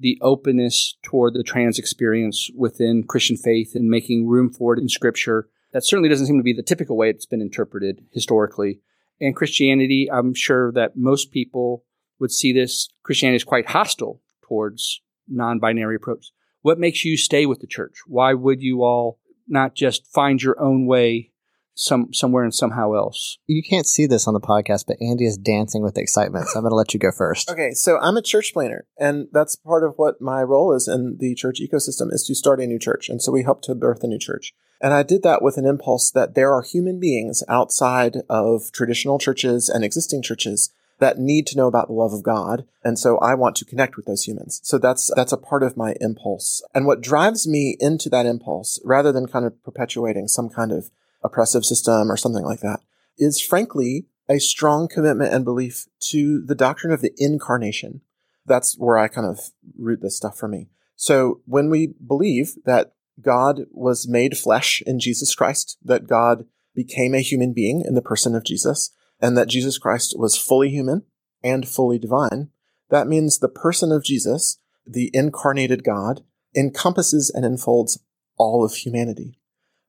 [0.00, 4.88] the openness toward the trans experience within Christian faith and making room for it in
[4.88, 5.48] Scripture.
[5.72, 8.80] That certainly doesn't seem to be the typical way it's been interpreted historically.
[9.20, 11.84] And Christianity, I'm sure that most people
[12.18, 16.32] would see this Christianity is quite hostile towards non-binary approach.
[16.62, 17.98] What makes you stay with the church?
[18.06, 21.30] Why would you all not just find your own way
[21.74, 23.38] some somewhere and somehow else?
[23.46, 26.48] You can't see this on the podcast, but Andi is dancing with excitement.
[26.48, 27.50] So I'm going to let you go first.
[27.60, 31.16] Okay, so I'm a church planner, and that's part of what my role is in
[31.18, 33.08] the church ecosystem is to start a new church.
[33.08, 34.54] And so we help to birth a new church.
[34.80, 39.18] And I did that with an impulse that there are human beings outside of traditional
[39.18, 42.66] churches and existing churches that need to know about the love of God.
[42.84, 44.60] And so I want to connect with those humans.
[44.62, 46.62] So that's, that's a part of my impulse.
[46.74, 50.90] And what drives me into that impulse, rather than kind of perpetuating some kind of
[51.22, 52.80] oppressive system or something like that,
[53.18, 58.00] is frankly a strong commitment and belief to the doctrine of the incarnation.
[58.46, 60.68] That's where I kind of root this stuff for me.
[60.96, 67.14] So when we believe that God was made flesh in Jesus Christ, that God became
[67.14, 71.02] a human being in the person of Jesus, and that Jesus Christ was fully human
[71.42, 72.50] and fully divine,
[72.88, 76.22] that means the person of Jesus, the incarnated God,
[76.56, 77.98] encompasses and enfolds
[78.36, 79.38] all of humanity.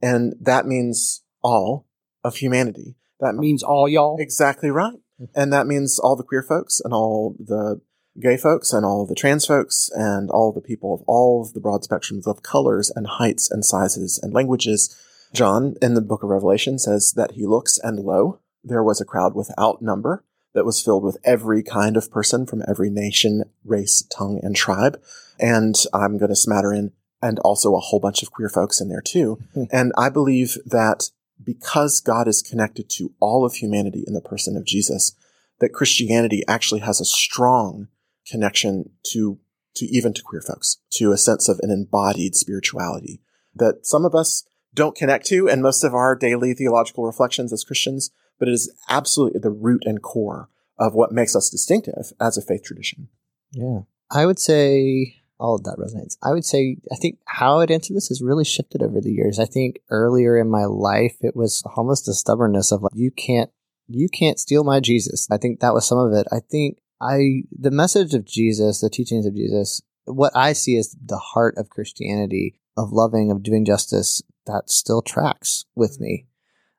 [0.02, 1.88] And that means all
[2.24, 2.96] of humanity.
[3.20, 4.18] That means all y'all.
[4.20, 5.00] Exactly right.
[5.22, 5.26] Mm-hmm.
[5.36, 7.82] And that means all the queer folks and all the
[8.20, 11.62] gay folks and all the trans folks and all the people of all of the
[11.62, 14.96] broad spectrums of colors and heights and sizes and languages.
[15.34, 19.06] John in the book of Revelation says that he looks and lo, there was a
[19.06, 24.04] crowd without number that was filled with every kind of person from every nation, race,
[24.16, 25.00] tongue, and tribe.
[25.40, 28.90] And I'm going to smatter in and also a whole bunch of queer folks in
[28.90, 29.40] there too.
[29.54, 29.64] Hmm.
[29.72, 31.10] and I believe that
[31.44, 35.16] because God is connected to all of humanity in the person of Jesus,
[35.60, 37.88] that Christianity actually has a strong
[38.28, 39.40] connection to,
[39.76, 43.22] to even to queer folks, to a sense of an embodied spirituality
[43.56, 47.64] that some of us don't connect to in most of our daily theological reflections as
[47.64, 52.38] Christians, but it is absolutely the root and core of what makes us distinctive as
[52.38, 53.10] a faith tradition.
[53.52, 53.82] Yeah.
[54.10, 56.18] I would say all of that resonates.
[56.24, 59.40] I would say I think how I'd answer this has really shifted over the years.
[59.40, 63.50] I think earlier in my life it was almost a stubbornness of like you can't
[63.88, 65.28] you can't steal my Jesus.
[65.32, 66.28] I think that was some of it.
[66.32, 70.96] I think I the message of Jesus, the teachings of Jesus, what I see as
[71.04, 76.28] the heart of Christianity, of loving, of doing justice, that still tracks with me.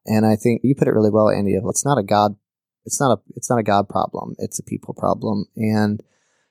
[0.09, 0.16] Mm-hmm.
[0.16, 2.36] And I think you put it really well, Andi, of it's not a God
[2.84, 4.34] it's not a it's not a God problem.
[4.39, 5.47] It's a people problem.
[5.57, 6.03] And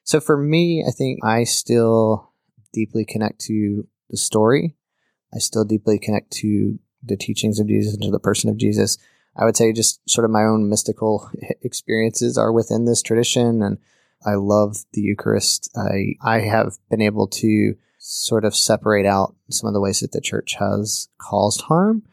[0.04, 2.32] so for me, I think I still
[2.74, 4.76] deeply connect to the story.
[5.34, 8.97] I still deeply connect to the teachings of Jesus and to the person of Jesus.
[9.36, 11.30] I would say just sort of my own mystical
[11.62, 13.78] experiences are within this tradition and
[14.26, 15.72] I love the Eucharist.
[15.76, 20.12] I I have been able to sort of separate out some of the ways that
[20.12, 22.04] the church has caused harm.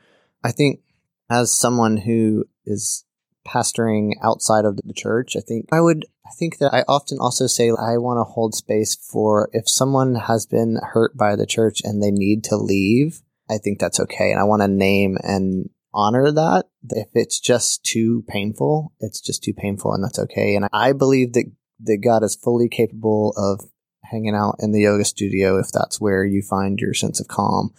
[0.45, 0.81] I think
[1.29, 3.05] as someone who is
[3.49, 5.37] pastoring outside of the church.
[5.37, 8.55] I think I would, I think that I often also say I want to hold
[8.55, 13.23] space for if someone has been hurt by the church and they need to leave,
[13.51, 14.31] I think that's okay.
[14.31, 16.67] And I want to name and honor that.
[16.91, 20.55] If it's just too painful, it's just too painful and that's okay.
[20.55, 21.51] And I believe that,
[21.85, 23.69] that God is fully capable of
[24.05, 27.71] hanging out in the yoga studio if that's where you find your sense of calm.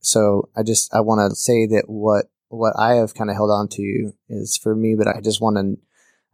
[0.00, 3.50] So I just, I want to say that what, what I have kind of held
[3.50, 5.78] on to is for me, but I just want to,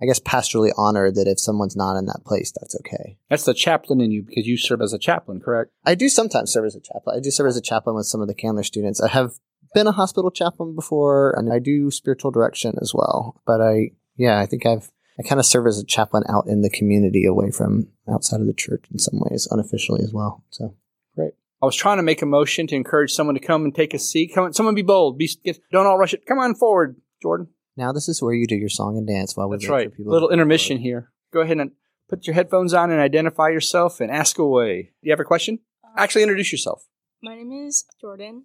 [0.01, 3.19] I guess, pastorally honor that if someone's not in that place, that's okay.
[3.29, 5.73] That's the chaplain in you because you serve as a chaplain, correct?
[5.85, 7.17] I do sometimes serve as a chaplain.
[7.17, 9.01] I do serve as a chaplain with some of the Candler students.
[9.01, 9.33] I have
[9.75, 13.41] been a hospital chaplain before and I do spiritual direction as well.
[13.47, 16.63] But I, yeah, I think I've, I kind of serve as a chaplain out in
[16.63, 20.45] the community away from outside of the church in some ways, unofficially as well.
[20.51, 20.75] So
[21.15, 21.35] great.
[21.63, 23.99] I was trying to make a motion to encourage someone to come and take a
[23.99, 24.33] seat.
[24.35, 25.19] Come, on, someone be bold.
[25.19, 26.27] Be, get, don't all rush it.
[26.27, 27.49] Come on forward, Jordan.
[27.77, 29.91] Now this is where you do your song and dance while we That's right.
[29.99, 31.11] Little intermission here.
[31.33, 31.73] Go ahead and
[32.09, 34.93] put your headphones on and identify yourself and ask away.
[35.03, 35.61] Do you have a question?
[35.83, 36.87] Uh, Actually, introduce yourself.
[37.23, 38.45] My name is Jordan.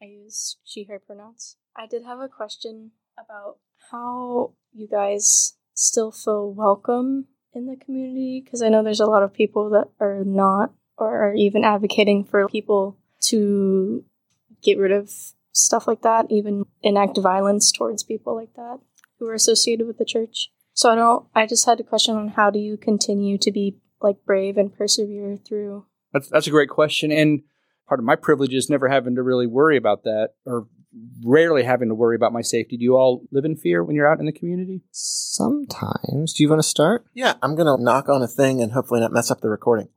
[0.00, 1.56] I use she, her pronouns.
[1.76, 3.58] I did have a question about
[3.90, 9.22] how you guys still feel welcome in the community because I know there's a lot
[9.22, 10.72] of people that are not
[11.02, 14.04] or are even advocating for people to
[14.62, 15.10] get rid of
[15.52, 18.78] stuff like that, even enact violence towards people like that
[19.18, 20.50] who are associated with the church.
[20.74, 23.76] So I don't I just had a question on how do you continue to be
[24.00, 27.42] like brave and persevere through That's that's a great question and
[27.86, 30.66] part of my privilege is never having to really worry about that or
[31.24, 32.76] rarely having to worry about my safety.
[32.76, 34.82] Do you all live in fear when you're out in the community?
[34.90, 36.34] Sometimes.
[36.34, 37.06] Do you want to start?
[37.14, 39.88] Yeah, I'm going to knock on a thing and hopefully not mess up the recording.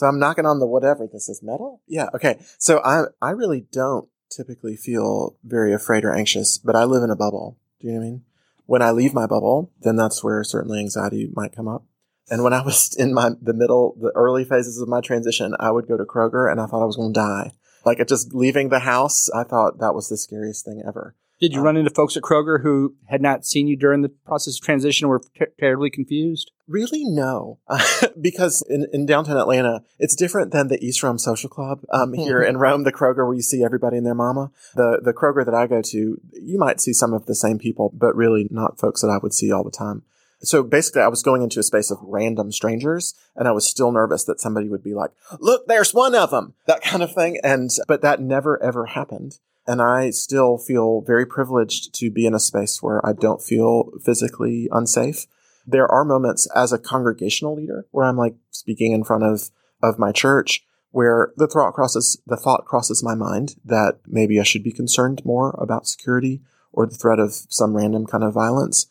[0.00, 1.06] So I'm knocking on the whatever.
[1.06, 1.82] This is metal?
[1.86, 2.42] Yeah, okay.
[2.56, 7.10] So I I really don't typically feel very afraid or anxious, but I live in
[7.10, 7.58] a bubble.
[7.78, 8.22] Do you know what I mean?
[8.64, 11.84] When I leave my bubble, then that's where certainly anxiety might come up.
[12.30, 15.70] And when I was in my the middle, the early phases of my transition, I
[15.70, 17.52] would go to Kroger and I thought I was going to die.
[17.84, 21.14] Like just leaving the house, I thought that was the scariest thing ever.
[21.40, 24.10] Did you um, run into folks at Kroger who had not seen you during the
[24.10, 26.50] process of transition or were ter- terribly confused?
[26.68, 27.58] Really, no.
[28.20, 31.80] because in, in downtown Atlanta, it's different than the East Rome Social Club.
[31.90, 34.50] Um, here in Rome, the Kroger where you see everybody and their mama.
[34.74, 37.90] The, the Kroger that I go to, you might see some of the same people,
[37.94, 40.02] but really not folks that I would see all the time.
[40.42, 43.92] So basically, I was going into a space of random strangers, and I was still
[43.92, 47.38] nervous that somebody would be like, "Look, there's one of them," that kind of thing.
[47.44, 49.38] And but that never ever happened.
[49.70, 53.92] And I still feel very privileged to be in a space where I don't feel
[54.04, 55.28] physically unsafe.
[55.64, 59.50] There are moments as a congregational leader where I'm like speaking in front of
[59.80, 64.42] of my church where the thought crosses the thought crosses my mind that maybe I
[64.42, 66.42] should be concerned more about security
[66.72, 68.86] or the threat of some random kind of violence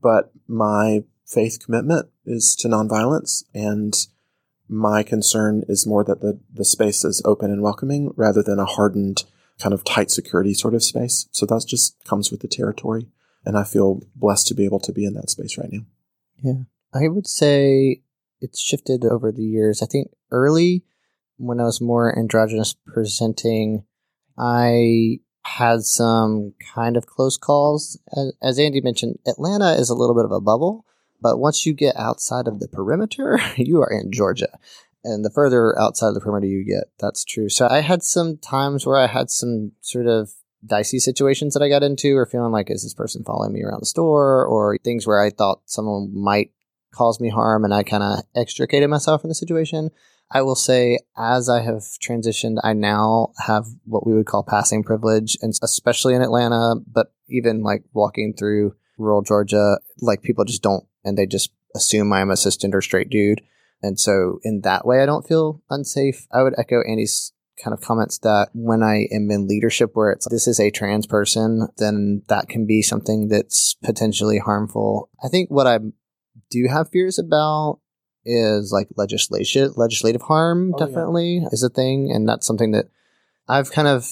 [0.00, 4.06] but my faith commitment is to nonviolence and
[4.68, 8.64] my concern is more that the, the space is open and welcoming rather than a
[8.64, 9.24] hardened
[9.60, 11.28] kind of tight security sort of space.
[11.32, 13.08] So that just comes with the territory.
[13.44, 15.82] And I feel blessed to be able to be in that space right now.
[16.42, 16.62] Yeah.
[16.94, 18.02] I would say
[18.40, 19.82] it's shifted over the years.
[19.82, 20.84] I think early
[21.38, 23.84] when I was more androgynous presenting,
[24.38, 27.98] I had some kind of close calls.
[28.42, 30.84] As Andi mentioned, Atlanta is a little bit of a bubble,
[31.20, 34.58] but once you get outside of the perimeter, you are in Georgia.
[35.04, 37.48] And the further outside of the perimeter you get, that's true.
[37.48, 40.30] So I had some times where I had some sort of
[40.64, 43.80] dicey situations that I got into or feeling like, is this person following me around
[43.80, 46.52] the store or things where I thought someone might
[46.92, 49.90] cause me harm and I kind of extricated myself from the situation.
[50.30, 54.82] I will say, as I have transitioned, I now have what we would call passing
[54.82, 60.62] privilege, and especially in Atlanta, but even like walking through rural Georgia, like people just
[60.62, 63.42] don't, and they just assume I'm a assistant or straight dude.
[63.82, 66.26] And so, in that way, I don't feel unsafe.
[66.32, 70.28] I would echo Andi's kind of comments that when I am in leadership where it's
[70.28, 75.10] this is a trans person, then that can be something that's potentially harmful.
[75.22, 75.78] I think what I
[76.50, 77.80] do have fears about
[78.24, 80.72] is like legislation, legislative harm.
[80.74, 81.48] Oh, definitely yeah.
[81.52, 82.86] is a thing, and that's something that
[83.48, 84.08] I've kind of.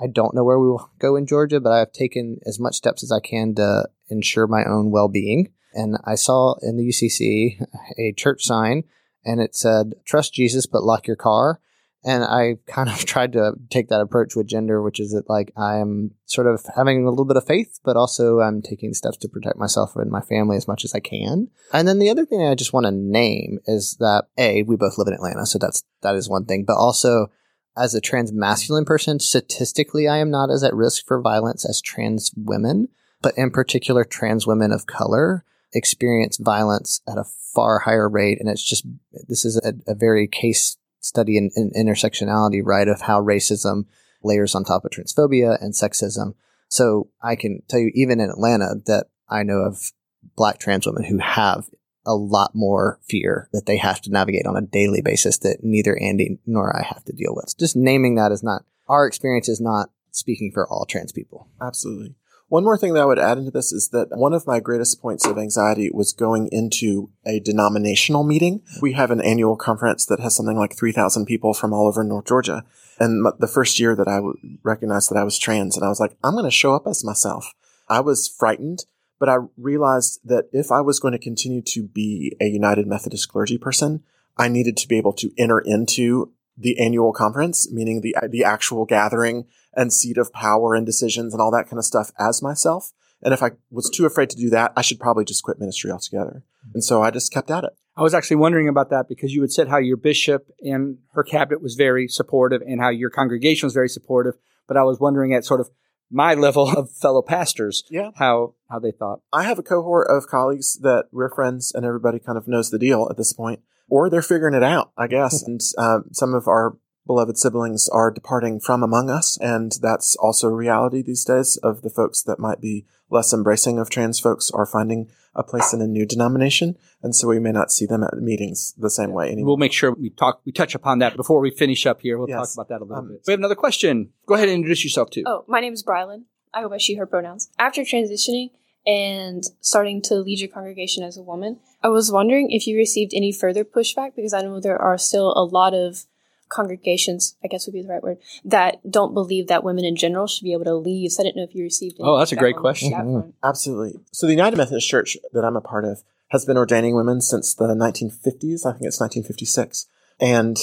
[0.00, 3.04] I don't know where we will go in Georgia, but I've taken as much steps
[3.04, 5.52] as I can to ensure my own well being.
[5.74, 7.64] And I saw in the UCC
[7.98, 8.84] a church sign,
[9.24, 11.60] and it said, "Trust Jesus, but lock your car."
[12.04, 15.52] And I kind of tried to take that approach with gender, which is that like
[15.56, 19.28] I'm sort of having a little bit of faith, but also I'm taking steps to
[19.28, 21.48] protect myself and my family as much as I can.
[21.72, 24.98] And then the other thing I just want to name is that A, we both
[24.98, 26.64] live in Atlanta, so that's that is one thing.
[26.64, 27.28] But also
[27.76, 31.80] as a trans masculine person, statistically I am not as at risk for violence as
[31.80, 32.88] trans women.
[33.22, 38.38] but in particular, trans women of color experience violence at a far higher rate.
[38.40, 38.86] And it's just,
[39.28, 42.88] this is a, a very case study in, in intersectionality, right?
[42.88, 43.86] Of how racism
[44.22, 46.34] layers on top of transphobia and sexism.
[46.68, 49.92] So I can tell you, even in Atlanta, that I know of
[50.36, 51.68] black trans women who have
[52.06, 55.94] a lot more fear that they have to navigate on a daily basis that neither
[55.94, 57.56] Andi nor I have to deal with.
[57.58, 61.48] Just naming that is not, our experience is not speaking for all trans people.
[61.60, 62.14] Absolutely.
[62.52, 65.00] One more thing that I would add into this is that one of my greatest
[65.00, 68.60] points of anxiety was going into a denominational meeting.
[68.82, 72.26] We have an annual conference that has something like 3,000 people from all over North
[72.26, 72.62] Georgia.
[73.00, 74.20] And the first year that I
[74.62, 77.02] recognized that I was trans, and I was like, I'm going to show up as
[77.02, 77.54] myself.
[77.88, 78.84] I was frightened,
[79.18, 83.30] but I realized that if I was going to continue to be a United Methodist
[83.30, 84.02] clergy person,
[84.36, 88.84] I needed to be able to enter into the annual conference, meaning the the actual
[88.84, 92.92] gathering and seat of power and decisions and all that kind of stuff as myself.
[93.22, 95.90] And if I was too afraid to do that, I should probably just quit ministry
[95.90, 96.42] altogether.
[96.66, 96.70] Mm-hmm.
[96.74, 97.72] And so I just kept at it.
[97.96, 101.22] I was actually wondering about that because you had said how your bishop and her
[101.22, 104.34] cabinet was very supportive and how your congregation was very supportive.
[104.66, 105.70] But I was wondering at sort of
[106.12, 108.10] my level of fellow pastors, Yeah.
[108.16, 109.20] how how they thought.
[109.32, 112.78] I have a cohort of colleagues that we're friends and everybody kind of knows the
[112.78, 115.42] deal at this point, or they're figuring it out, I guess.
[115.46, 116.76] and um, some of our
[117.06, 119.36] beloved siblings are departing from among us.
[119.40, 123.78] And that's also a reality these days of the folks that might be less embracing
[123.78, 126.76] of trans folks are finding a place in a new denomination.
[127.02, 129.48] And so we may not see them at meetings the same way anymore.
[129.48, 132.18] We'll make sure we talk we touch upon that before we finish up here.
[132.18, 132.54] We'll Yes.
[132.54, 133.22] talk about that a little Um, bit.
[133.26, 134.10] We have another question.
[134.26, 135.24] Go ahead and introduce yourself too.
[135.26, 136.24] Oh, my name is Brylan.
[136.54, 137.48] I go by she, her pronouns.
[137.58, 138.50] After transitioning
[138.86, 143.12] and starting to lead your congregation as a woman, I was wondering if you received
[143.14, 146.04] any further pushback because I know there are still a lot of
[146.52, 150.26] congregations, I guess would be the right word, that don't believe that women in general
[150.26, 151.12] should be able to leave.
[151.12, 152.90] So I didn't know if you received any Oh, that's a great on question.
[152.90, 153.32] that Mhm.
[153.42, 154.00] Absolutely.
[154.12, 157.54] So the United Methodist Church that I'm a part of has been ordaining women since
[157.54, 158.64] the 1950s.
[158.66, 159.86] I think it's 1956.
[160.20, 160.56] And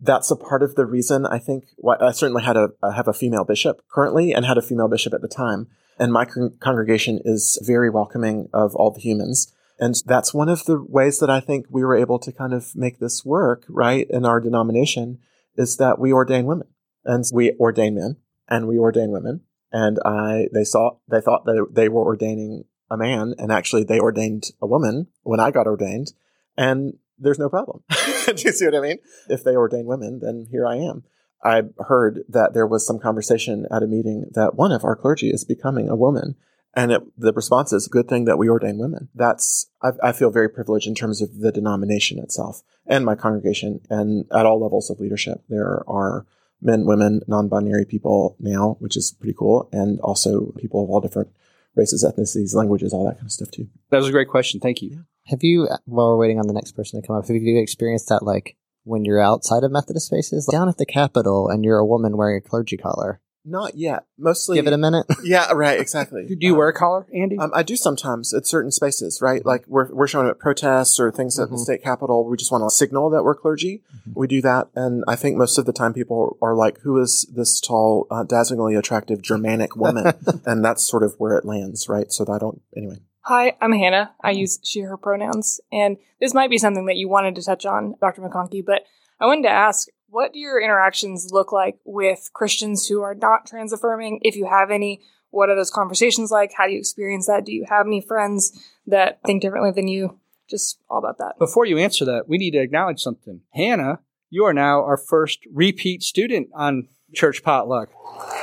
[0.00, 3.08] that's a part of the reason I think why I certainly had a I have
[3.08, 5.68] a female bishop currently and had a female bishop at the time.
[5.98, 9.52] And my con- congregation is very welcoming of all the humans.
[9.78, 12.74] And that's one of the ways that I think we were able to kind of
[12.74, 15.18] make this work, right, in our denomination
[15.56, 16.68] is that we ordain women
[17.04, 18.16] and we ordain men
[18.48, 19.42] and we ordain women.
[19.70, 23.98] And I, they saw, they thought that they were ordaining a man and actually they
[23.98, 26.12] ordained a woman when I got ordained.
[26.56, 27.82] And there's no problem.
[28.26, 28.98] Do you see what I mean?
[29.28, 31.04] If they ordain women, then here I am.
[31.44, 35.30] I heard that there was some conversation at a meeting that one of our clergy
[35.30, 36.36] is becoming a woman.
[36.74, 39.08] And it, the response is, a good thing that we ordain women.
[39.14, 43.80] That's, I, I feel very privileged in terms of the denomination itself and my congregation
[43.90, 45.42] and at all levels of leadership.
[45.48, 46.26] There are
[46.62, 49.68] men, women, non-binary people now, which is pretty cool.
[49.72, 51.28] And also people of all different
[51.74, 53.68] races, ethnicities, languages, all that kind of stuff too.
[53.90, 54.60] That was a great question.
[54.60, 55.04] Thank you.
[55.26, 58.08] Have you, while we're waiting on the next person to come up, have you experienced
[58.08, 61.86] that like when you're outside of Methodist spaces, down at the Capitol, and you're a
[61.86, 63.20] woman wearing a clergy collar?
[63.44, 64.04] Not yet.
[64.16, 64.56] Mostly.
[64.56, 65.04] Give it a minute.
[65.24, 65.80] yeah, right.
[65.80, 66.26] Exactly.
[66.26, 67.38] Do you wear a collar, Andi?
[67.40, 69.44] Um, I do sometimes at certain spaces, right?
[69.44, 71.60] Like we're, we're showing up at protests or things at the Mhm.
[71.60, 72.24] state capitol.
[72.24, 73.82] We just want to signal that we're clergy.
[74.08, 74.12] Mhm.
[74.14, 74.68] We do that.
[74.76, 78.22] And I think most of the time people are like, who is this tall, uh,
[78.24, 80.12] dazzlingly attractive Germanic woman?
[80.46, 82.12] and that's sort of where it lands, right?
[82.12, 82.98] So that I don't, anyway.
[83.22, 84.12] Hi, I'm Hannah.
[84.20, 85.60] I use she, her pronouns.
[85.72, 88.20] And this might be something that you wanted to touch on, Dr.
[88.22, 88.82] McConkey, but
[89.20, 93.46] I wanted to ask what do your interactions look like with Christians who are not
[93.46, 94.20] trans affirming?
[94.22, 95.00] If you have any,
[95.30, 96.52] what are those conversations like?
[96.54, 97.46] How do you experience that?
[97.46, 98.52] Do you have any friends
[98.86, 100.18] that think differently than you?
[100.50, 101.38] Just all about that.
[101.38, 103.40] Before you answer that, we need to acknowledge something.
[103.54, 107.88] Hannah, you are now our first repeat student on Church Potluck.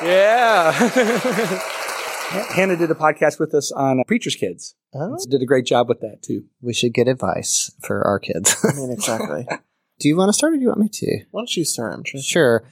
[0.04, 0.72] Yeah.
[2.56, 4.76] Hannah did a podcast with us on uh, Preacher's Kids.
[4.94, 6.46] Oh, Did a great job with that too.
[6.62, 8.56] we should get advice for our kids.
[8.64, 9.48] I mean, exactly.
[10.00, 11.20] do you want to start or do you want me to?
[11.32, 11.94] Why don't you start?
[11.94, 12.22] I'm sure.
[12.22, 12.64] Sure.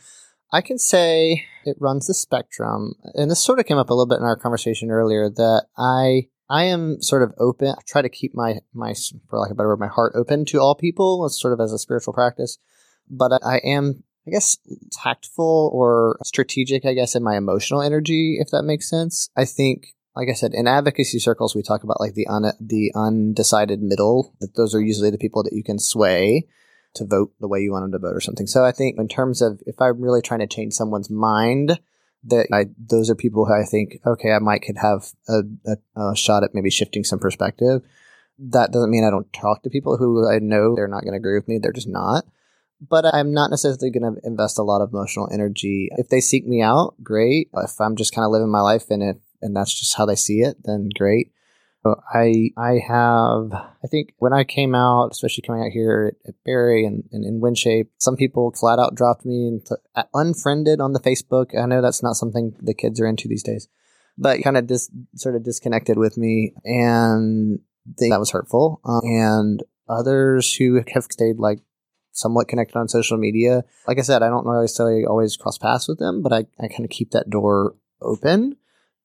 [0.51, 2.93] I can say it runs the spectrum.
[3.13, 6.29] And this sort of came up a little bit in our conversation earlier that I
[6.49, 7.67] I am sort of open.
[7.69, 8.93] I try to keep my my
[9.29, 11.59] for lack of a better word, my heart open to all people, as sort of
[11.59, 12.57] as a spiritual practice.
[13.09, 14.57] But I, I am, I guess,
[14.91, 16.85] tactful or strategic.
[16.85, 19.29] I guess in my emotional energy, if that makes sense.
[19.35, 22.93] I think, like I said, in advocacy circles, we talk about like the un, the
[22.95, 24.33] undecided middle.
[24.39, 26.47] That those are usually the people that you can sway
[26.95, 28.47] to vote the way you want them to vote or something.
[28.47, 31.79] So I think in terms of if I'm really trying to change someone's mind,
[32.23, 36.01] that I, those are people who I think, okay, I might could have a, a,
[36.01, 37.81] a shot at maybe shifting some perspective.
[38.39, 41.17] That doesn't mean I don't talk to people who I know they're not going to
[41.17, 41.57] agree with me.
[41.57, 42.25] They're just not.
[42.79, 45.89] But I'm not necessarily going to invest a lot of emotional energy.
[45.97, 47.49] If they seek me out, great.
[47.55, 50.15] If I'm just kind of living my life and if and that's just how they
[50.15, 51.31] see it, then great.
[51.85, 56.35] I I have I think when I came out, especially coming out here at, at
[56.43, 60.93] Berry and, and in WinShape, some people flat out dropped me and uh, unfriended on
[60.93, 61.57] the Facebook.
[61.57, 63.67] I know that's not something the kids are into these days,
[64.17, 67.59] but kind of dis- sort of disconnected with me, and
[67.97, 68.81] think that was hurtful.
[68.83, 71.59] Um, and others who have stayed like
[72.11, 75.99] somewhat connected on social media, like I said, I don't necessarily always cross paths with
[75.99, 78.57] them, but I, I kind of keep that door open.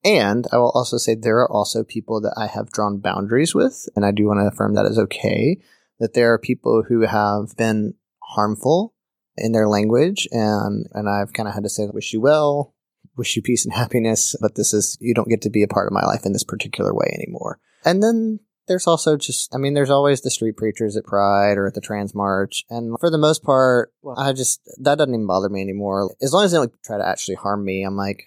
[0.05, 3.89] And I will also say there are also people that I have drawn boundaries with,
[3.95, 5.59] and I do want to affirm that is okay.
[6.01, 8.95] That there are people who have been harmful
[9.37, 12.75] in their language, and and I've kind of had to say, "Wish you well,
[13.17, 15.87] wish you peace and happiness," but this is you don't get to be a part
[15.87, 17.61] of my life in this particular way anymore.
[17.85, 21.67] And then there's also just, I mean, there's always the street preachers at Pride or
[21.67, 22.65] at the Trans March.
[22.71, 26.15] And for the most part, I just, that doesn't even bother me anymore.
[26.23, 28.25] As long as they don't try to actually harm me, I'm like,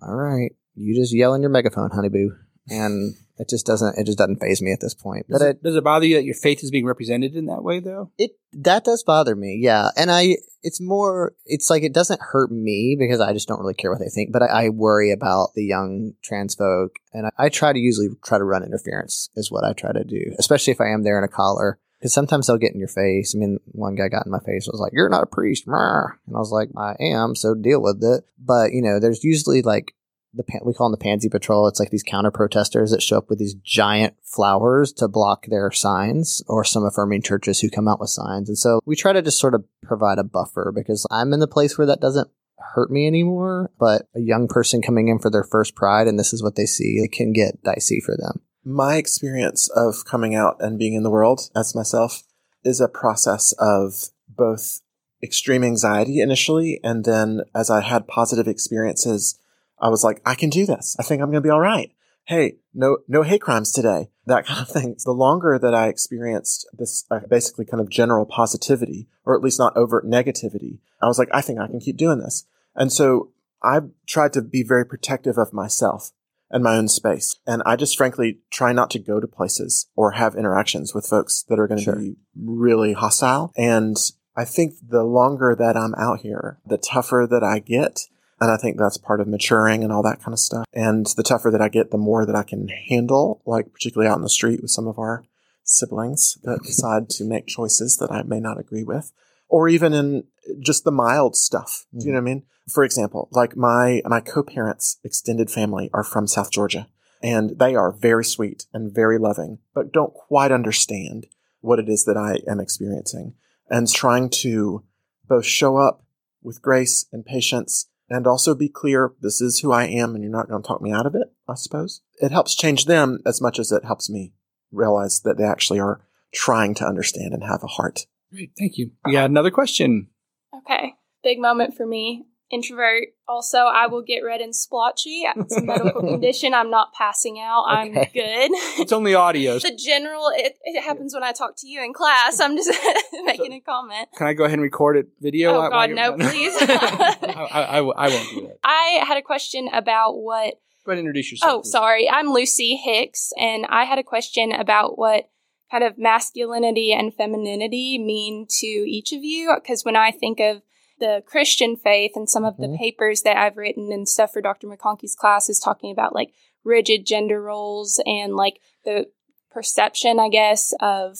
[0.00, 2.36] all right, you just yell in your megaphone, honey boo.
[2.68, 5.26] And it just doesn't, it just doesn't faze me at this point.
[5.28, 7.46] Does But it, it, does it bother you that your faith is being represented in
[7.46, 8.12] that way, though?
[8.18, 9.58] it, that does bother me.
[9.60, 9.88] Yeah.
[9.96, 13.74] And I, it's more, it's like it doesn't hurt me because I just don't really
[13.74, 16.92] care what they think, but I, I worry about the young trans folk.
[17.12, 20.04] And I, I try to usually try to run interference is what I try to
[20.04, 21.78] do, especially if I am there in a collar.
[21.98, 23.32] Because sometimes they'll get in your face.
[23.32, 25.68] I mean, one guy got in my face and was like, You're not a priest.
[25.68, 28.24] And I was like, I am, so deal with it.
[28.40, 29.94] But, you know, there's usually like
[30.34, 31.66] the we call them the pansy patrol.
[31.66, 35.70] It's like these counter protesters that show up with these giant flowers to block their
[35.70, 38.48] signs or some affirming churches who come out with signs.
[38.48, 41.46] And so we try to just sort of provide a buffer because i'm in the
[41.46, 42.28] place where that doesn't
[42.58, 43.70] hurt me anymore.
[43.78, 46.66] But a young person coming in for their first pride and this is what they
[46.66, 48.40] see it can get dicey for them.
[48.64, 52.22] My experience of coming out and being in the world as myself
[52.64, 54.80] is a process of both
[55.22, 59.38] extreme anxiety initially, and then as I had positive experiences,
[59.82, 60.96] I was like, I can do this.
[60.98, 61.90] I think I'm going to be all right.
[62.24, 64.08] Hey, no, no hate crimes today.
[64.26, 64.94] That kind of thing.
[65.04, 69.58] The longer that I experienced this uh, basically kind of general positivity, or at least
[69.58, 72.46] not overt negativity, I was like, I think I can keep doing this.
[72.76, 76.12] And so I've tried to be very protective of myself
[76.48, 77.34] and my own space.
[77.44, 81.44] And I just frankly try not to go to places or have interactions with folks
[81.48, 81.96] that are going to Sure.
[81.96, 83.52] be really hostile.
[83.56, 83.96] And
[84.36, 88.02] I think the longer that I'm out here, the tougher that I get.
[88.42, 90.64] And I think that's part of maturing and all that kind of stuff.
[90.72, 94.16] And the tougher that I get, the more that I can handle, like particularly out
[94.16, 95.24] in the street with some of our
[95.62, 96.66] siblings that mm-hmm.
[96.66, 99.12] decide to make choices that I may not agree with.
[99.48, 100.24] Or even in
[100.58, 101.86] just the mild stuff.
[101.96, 102.22] Do you know mm.
[102.22, 102.42] what I mean?
[102.68, 106.88] For example, like my, my co-parents extended family are from South Georgia
[107.22, 111.28] and they are very sweet and very loving, but don't quite understand
[111.60, 113.34] what it is that I am experiencing
[113.70, 114.82] and trying to
[115.28, 116.04] both show up
[116.42, 120.32] with grace and patience and also be clear this is who I am and you're
[120.32, 122.02] not going to talk me out of it, I suppose.
[122.20, 124.32] It helps change them as much as it helps me
[124.70, 126.04] realize that they actually are
[126.34, 128.06] trying to understand and have a heart.
[128.32, 128.92] Great, thank you.
[129.04, 130.08] We got another question.
[130.54, 132.24] Okay, big moment for me.
[132.52, 133.08] Introvert.
[133.26, 135.22] Also, I will get red and splotchy.
[135.24, 136.52] It's a medical condition.
[136.52, 137.64] I'm not passing out.
[137.66, 138.10] I'm good.
[138.14, 139.54] It's only audio.
[139.58, 142.40] the general, it, it happens when I talk to you in class.
[142.40, 142.70] I'm just
[143.24, 144.08] making a comment.
[144.16, 145.54] Can I go ahead and record it video?
[145.54, 146.30] Oh, while- God, while you're no, done?
[146.30, 146.54] please.
[146.60, 148.58] I, I, I w- I won't do that.
[148.62, 151.50] I had a question about what Go ahead and introduce yourself.
[151.52, 151.70] Oh, please.
[151.72, 152.10] sorry.
[152.10, 155.30] I'm Lucy Hicks, and I had a question about what
[155.70, 159.54] kind of masculinity and femininity mean to each of you.
[159.54, 160.60] Because when I think of
[161.02, 162.78] the Christian faith and some of the Mhm.
[162.78, 164.68] papers that I've written and stuff for Dr.
[164.68, 166.32] McConkey's class is talking about like
[166.62, 169.10] rigid gender roles and like the
[169.50, 171.18] perception, I guess, of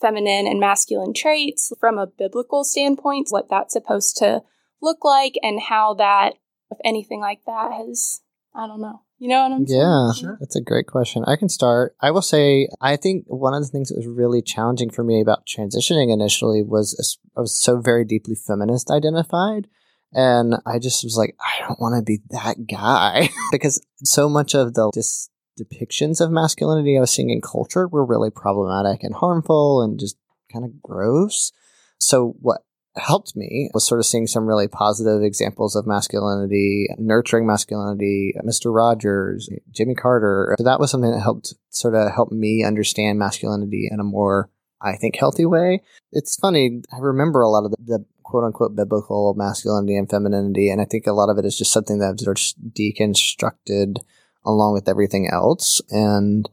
[0.00, 4.44] feminine and masculine traits from a biblical standpoint, what that's supposed to
[4.80, 6.38] look like and how that,
[6.70, 8.22] if anything like that, has,
[8.54, 9.02] I don't know.
[9.18, 9.80] You know what I'm saying?
[9.80, 10.36] Yeah, Sure.
[10.40, 11.24] that's a great question.
[11.26, 11.96] I can start.
[12.00, 15.20] I will say, I think one of the things that was really challenging for me
[15.20, 19.66] about transitioning initially was I was so very deeply feminist identified.
[20.12, 24.54] And I just was like, I don't want to be that guy because so much
[24.54, 25.28] of the dis-
[25.60, 30.16] depictions of masculinity I was seeing in culture were really problematic and harmful and just
[30.52, 31.52] kind of gross.
[31.98, 32.62] So what
[32.98, 38.74] helped me was sort of seeing some really positive examples of masculinity, nurturing masculinity, Mr.
[38.74, 40.54] Rogers, Jimmy Carter.
[40.58, 44.50] So that was something that helped sort of help me understand masculinity in a more,
[44.80, 45.82] I think, healthy way.
[46.12, 46.82] It's funny.
[46.92, 50.70] I remember a lot of the, the quote unquote biblical masculinity and femininity.
[50.70, 53.98] And I think a lot of it is just something that I've sort of deconstructed
[54.44, 55.80] along with everything else.
[55.90, 56.48] And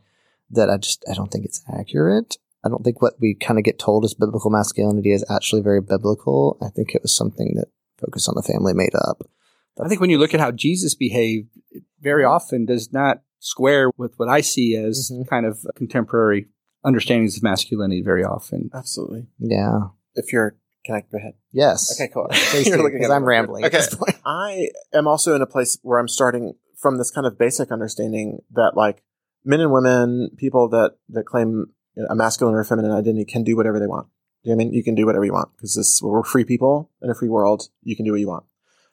[0.50, 2.38] that I just, I don't think it's accurate.
[2.66, 5.82] I don't think what we kind of get told as biblical masculinity is actually very
[5.82, 6.58] biblical.
[6.62, 7.68] I think it was something that
[8.00, 9.22] Focus on the Family made up.
[9.80, 13.92] I think when you look at how Jesus behaved, it very often does not square
[13.98, 15.28] with what I see as Mhm.
[15.28, 16.48] kind of contemporary
[16.84, 18.70] understandings of masculinity very often.
[18.74, 19.28] Absolutely.
[19.40, 19.90] Yeah.
[20.16, 20.56] If you're,
[20.86, 21.34] can I go ahead?
[21.52, 22.00] Yes.
[22.00, 22.28] Okay, cool.
[22.32, 23.28] Please You're do, looking 'cause I'm me.
[23.28, 24.18] rambling at Okay.
[24.26, 28.40] I am also in a place where I'm starting from this kind of basic understanding
[28.52, 29.04] that like
[29.44, 31.68] men and women, people that that claim
[32.10, 34.08] a masculine or feminine identity can do whatever they want.
[34.44, 34.74] You know what I mean?
[34.74, 37.70] You can do whatever you want because this we're free people in a free world.
[37.84, 38.46] You can do what you want.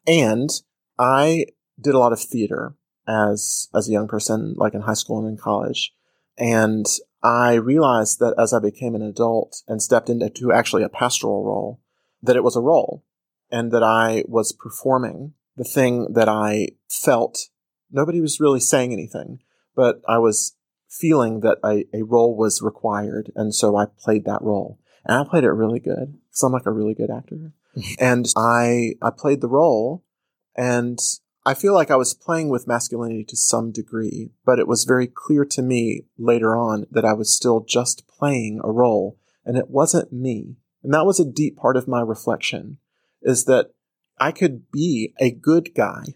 [0.06, 0.50] And
[0.98, 1.46] I
[1.80, 2.74] did a lot of theater
[3.06, 5.92] as as a young person, like in high school and in college.
[6.38, 6.86] And
[7.22, 11.80] I realized that as I became an adult and stepped into actually a pastoral role,
[12.22, 13.04] that it was a role
[13.50, 17.50] and that I was performing the thing that I felt.
[17.90, 19.40] Nobody was really saying anything,
[19.76, 20.56] but I was
[20.92, 23.32] feeling that a, a role was required.
[23.34, 24.78] And so I played that role.
[25.04, 27.52] And I played it really good because I'm like a really good actor.
[27.98, 30.04] and I, I played the role
[30.54, 30.98] and
[31.44, 35.08] I feel like I was playing with masculinity to some degree, but it was very
[35.08, 39.70] clear to me later on that I was still just playing a role and it
[39.70, 40.56] wasn't me.
[40.84, 42.78] And that was a deep part of my reflection
[43.22, 43.70] is that
[44.20, 46.14] I could be a good guy.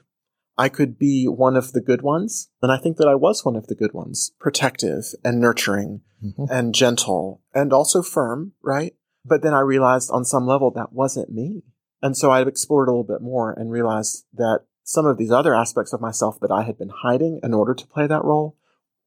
[0.58, 2.48] I could be one of the good ones.
[2.62, 6.48] And I think that I was one of the good ones, protective and nurturing Mhm.
[6.50, 8.96] and gentle and also firm, right?
[9.24, 11.62] But then I realized on some level that wasn't me.
[12.02, 15.54] And so I explored a little bit more and realized that some of these other
[15.54, 18.56] aspects of myself that I had been hiding in order to play that role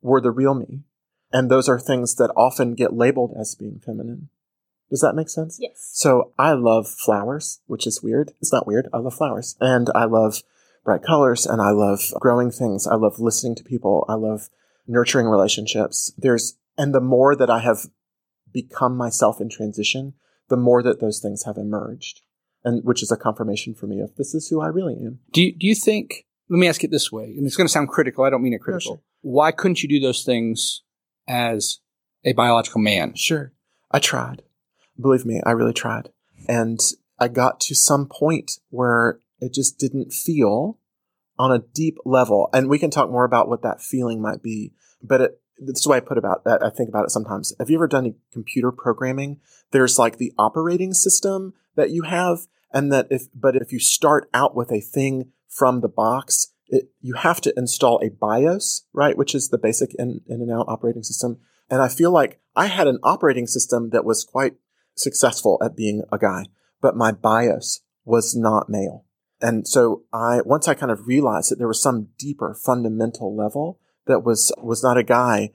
[0.01, 0.83] were the real me.
[1.31, 4.29] And those are things that often get labeled as being feminine.
[4.89, 5.57] Does that make sense?
[5.59, 5.89] Yes.
[5.93, 8.33] So I love flowers, which is weird.
[8.41, 8.89] It's not weird.
[8.91, 9.55] I love flowers.
[9.61, 10.41] And I love
[10.83, 12.87] bright colors and I love growing things.
[12.87, 14.05] I love listening to people.
[14.07, 14.49] I love
[14.87, 16.11] nurturing relationships.
[16.17, 17.87] There's, and the more that I have
[18.51, 20.13] become myself in transition,
[20.49, 22.21] the more that those things have emerged.
[22.63, 25.19] And which is a confirmation for me of this is who I really am.
[25.31, 27.71] Do you, do you think, let me ask it this way, and it's going to
[27.71, 28.25] sound critical.
[28.25, 28.95] I don't mean it critical.
[28.95, 29.01] sure.
[29.21, 30.81] Why couldn't you do those things
[31.27, 31.79] as
[32.25, 33.15] a biological man?
[33.15, 33.53] Sure.
[33.91, 34.41] I tried.
[34.99, 36.09] Believe me, I really tried.
[36.49, 36.79] And
[37.17, 40.77] I got to some point where it just didn't feel
[41.37, 42.49] on a deep level.
[42.53, 44.73] And we can talk more about what that feeling might be.
[45.01, 46.63] But it, this is the way I put about that.
[46.63, 47.53] I think about it sometimes.
[47.59, 49.39] Have you ever done computer programming?
[49.71, 52.39] There's like the operating system that you have.
[52.71, 56.91] And that if, but if you start out with a thing from the box, it,
[57.01, 59.17] you have to install a BIOS, right?
[59.17, 61.39] Which is the basic in, in and out operating system.
[61.69, 64.55] And I feel like I had an operating system that was quite
[64.95, 66.45] successful at being a guy,
[66.81, 69.05] but my BIOS was not male.
[69.41, 73.79] And so I, once I kind of realized that there was some deeper fundamental level
[74.05, 75.51] that was, was not a guy,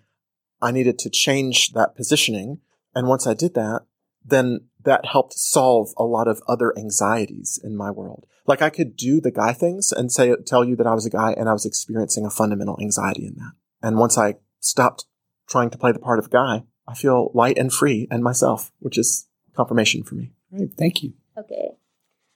[0.62, 2.61] I needed to change that positioning.
[2.95, 3.82] And once I did that,
[4.24, 8.26] then that helped solve a lot of other anxieties in my world.
[8.47, 11.11] Like I could do the guy things and say, tell you that I was a
[11.11, 13.53] guy and I was experiencing a fundamental anxiety in that.
[13.82, 15.05] And once I stopped
[15.49, 18.99] trying to play the part of guy, I feel light and free and myself, which
[18.99, 20.32] is confirmation for me.
[20.51, 21.14] Right, thank you.
[21.39, 21.70] Okay.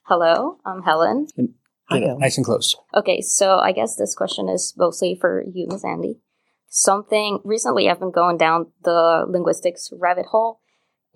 [0.09, 1.27] Hello, I'm Helen.
[1.89, 2.17] Hi, Get.
[2.17, 2.75] Nice and close.
[2.95, 6.17] Okay, so I guess this question is mostly for you, Miss Andi.
[6.67, 10.61] Something recently I've been going down the linguistics rabbit hole,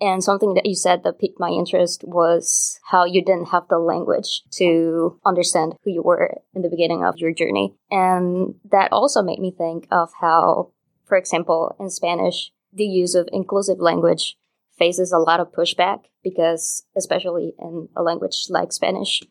[0.00, 3.78] and something that you said that piqued my interest was how you didn't have the
[3.78, 7.74] language to understand who you were in the beginning of your journey.
[7.90, 10.70] And that also made me think of how,
[11.04, 14.36] for example, in Spanish, the use of inclusive language
[14.78, 19.22] faces a lot of pushback because, especially in a language like Spanish,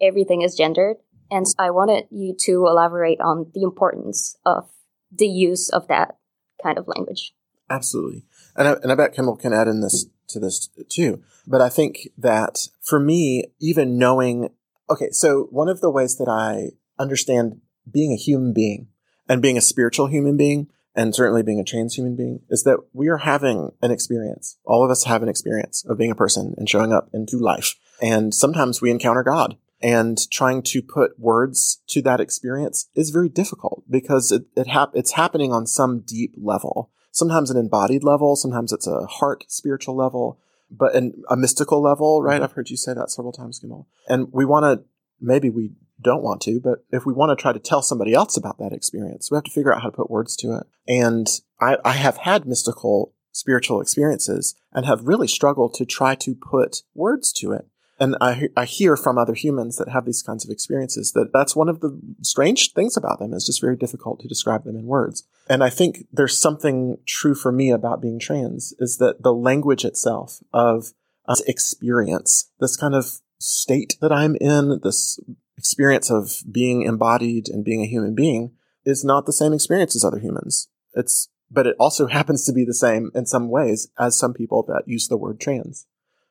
[0.00, 0.96] everything is gendered.
[1.30, 4.68] And I wanted you to elaborate on the importance of
[5.12, 6.16] the use of that
[6.62, 7.32] kind of language.
[7.68, 8.24] Absolutely.
[8.56, 11.22] And I, and I bet Kimble can add in this to this too.
[11.46, 14.50] But I think that for me, even knowing,
[14.88, 17.60] okay, so one of the ways that I understand
[17.90, 18.88] being a human being
[19.28, 20.68] and being a spiritual human being
[21.00, 24.58] and certainly being a trans human being is that we are having an experience.
[24.66, 27.74] All of us have an experience of being a person and showing up into life.
[28.02, 33.30] And sometimes we encounter God and trying to put words to that experience is very
[33.30, 36.90] difficult because it, it hap- it's happening on some deep level.
[37.12, 40.38] Sometimes an embodied level, sometimes it's a heart spiritual level,
[40.70, 42.34] but in a mystical level, right?
[42.34, 42.44] Mm-hmm.
[42.44, 43.88] I've heard you say that several times, Kimble.
[44.06, 44.84] And we want to,
[45.18, 45.70] maybe we
[46.00, 48.72] don't want to, but if we want to try to tell somebody else about that
[48.72, 50.66] experience, we have to figure out how to put words to it.
[50.86, 51.26] And
[51.60, 56.82] I, I have had mystical spiritual experiences and have really struggled to try to put
[56.94, 57.66] words to it.
[58.00, 61.54] And I, I hear from other humans that have these kinds of experiences that that's
[61.54, 63.34] one of the strange things about them.
[63.34, 65.24] is just very difficult to describe them in words.
[65.50, 69.84] And I think there's something true for me about being trans is that the language
[69.84, 70.92] itself of
[71.28, 75.20] uh, experience, this kind of state that I'm in, this
[75.60, 78.52] experience of being embodied and being a human being
[78.86, 80.68] is not the same experience as other humans.
[80.94, 84.64] It's, but it also happens to be the same in some ways as some people
[84.68, 85.86] that use the word trans.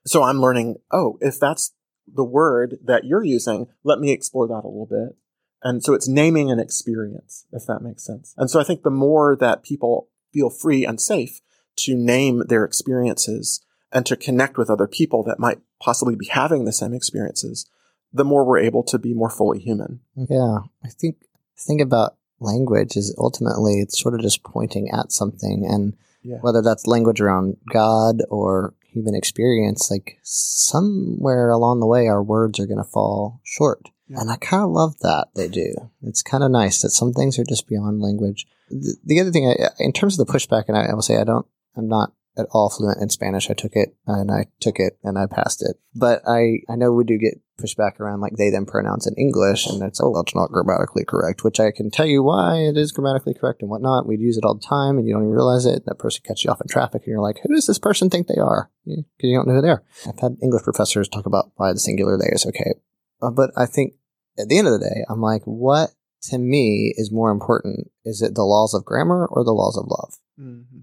[0.06, 1.74] So I'm learning, oh, if that's
[2.12, 5.16] the word that you're using, let me explore that a little bit.
[5.62, 8.34] And so it's naming an experience, if that makes sense.
[8.38, 11.42] And so I think the more that people feel free and safe
[11.80, 16.66] to name their experiences and to connect with other people that might possibly be having
[16.66, 17.70] the same experiences,
[18.14, 20.00] the more we're able to be more fully human.
[20.16, 21.18] Yeah, I think
[21.58, 26.38] think about language is ultimately it's sort of just pointing at something, and Yeah.
[26.42, 32.60] whether that's language around God or human experience, like somewhere along the way, our words
[32.60, 33.90] are going to fall short.
[34.08, 34.22] Yeah.
[34.22, 35.74] And I kind of love that they do.
[36.02, 38.48] It's kind of nice that some things are just beyond language.
[38.70, 41.18] The, the other thing, I, in terms of the pushback, and I, I will say
[41.18, 41.46] I don't,
[41.76, 43.50] I'm not at all fluent in Spanish.
[43.50, 45.78] I took it and I took it and I passed it.
[45.94, 49.68] But I, I know we do get pushback around like they them pronouns in English,
[49.68, 52.92] and it's oh that's not grammatically correct, which I can tell you why it is
[52.92, 54.08] grammatically correct and whatnot.
[54.08, 55.86] We use it all the time, and you don't even realize it.
[55.86, 58.28] That person cuts you off in traffic, and you're like, who does this person think
[58.28, 58.72] they are?
[58.86, 59.84] Because you don't know who they are.
[60.08, 62.76] I've had English professors talk about why the singular they is okay,
[63.22, 63.94] uh, but I think
[64.38, 65.92] at the end of the day, I'm like, what
[66.24, 67.92] to me is more important?
[68.06, 70.16] Is it the laws of grammar or the laws of love?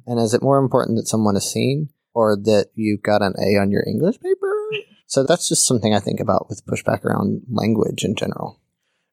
[0.07, 3.59] And is it more important that someone is seen or that you got an A
[3.59, 4.56] on your English paper?
[5.07, 8.61] So that's just something I think about with pushback around language in general.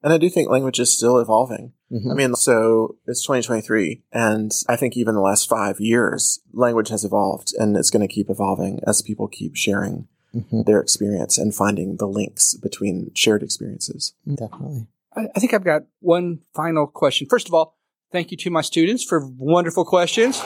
[0.01, 1.73] And I do think language is still evolving.
[1.91, 2.11] Mhm.
[2.11, 7.05] I mean, so it's 2023, and I think even the last five years, language has
[7.05, 10.65] evolved, and it's going to keep evolving as people keep sharing Mhm.
[10.65, 14.13] their experience and finding the links between shared experiences.
[14.27, 14.87] Definitely.
[15.15, 17.27] I, I think I've got one final question.
[17.29, 17.77] First of all,
[18.11, 20.37] thank you to my students for wonderful questions.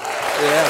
[0.42, 0.70] Yeah.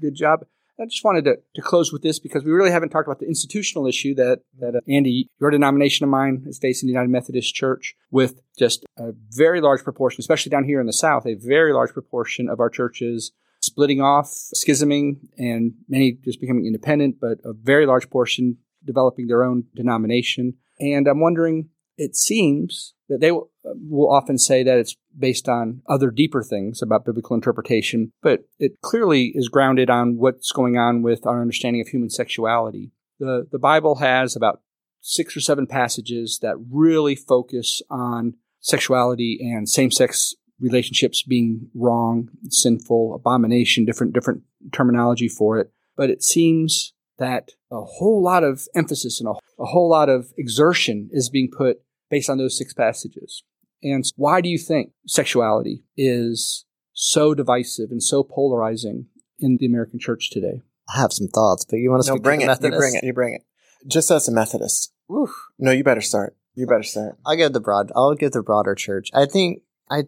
[0.00, 0.44] Good job.
[0.80, 3.26] I just wanted to, to close with this because we really haven't talked about the
[3.26, 7.54] institutional issue that, that uh, Andi, your denomination of mine, is facing the United Methodist
[7.54, 11.72] Church with just a very large proportion, especially down here in the South, a very
[11.72, 17.52] large proportion of our churches splitting off, schisming, and many just becoming independent, but a
[17.52, 20.54] very large portion developing their own denomination.
[20.80, 25.82] And I'm wondering, it seems that they will, will often say that it's based on
[25.88, 31.02] other deeper things about biblical interpretation, but it clearly is grounded on what's going on
[31.02, 32.90] with our understanding of human sexuality.
[33.18, 34.60] The, the Bible has about
[35.00, 42.28] six or seven passages that really focus on sexuality and same sex relationships being wrong,
[42.48, 44.42] sinful, abomination, different different
[44.72, 45.72] terminology for it.
[45.96, 50.32] But it seems that a whole lot of emphasis and a, a whole lot of
[50.38, 53.42] exertion is being put based on those six passages.
[53.82, 59.06] And why do you think sexuality is so divisive and so polarizing
[59.38, 60.62] in the American church today?
[60.94, 62.60] I have some thoughts, but you want to No, speak bring to it.
[62.60, 63.04] the You bring it.
[63.04, 63.42] You bring it.
[63.86, 64.92] Just as a Methodist.
[65.06, 65.32] Whew.
[65.58, 66.36] No, you better start.
[66.54, 67.18] You better start.
[67.26, 67.90] I'll give the broad.
[67.96, 69.10] I'll give the broader church.
[69.14, 70.04] I think I.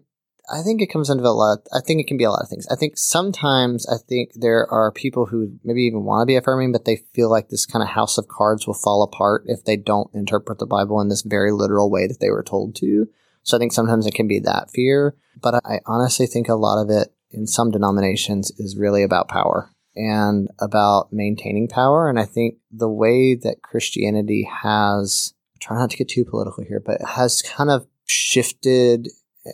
[0.53, 1.61] I think it comes into a lot.
[1.73, 2.67] I think it can be a lot of things.
[2.71, 6.71] I think sometimes I think there are people who maybe even want to be affirming,
[6.71, 9.79] but they feel like this kind of house of cards will fall apart if they
[9.79, 13.09] don't interpret the Bible in this very literal way that they were told to.
[13.45, 16.83] So I think sometimes it can be that fear, but I honestly think a lot
[16.83, 22.09] of it in some denominations is really about power and about maintaining power.
[22.09, 26.83] And I think the way that Christianity has, try not to get too political here,
[26.85, 29.09] but has kind of shifted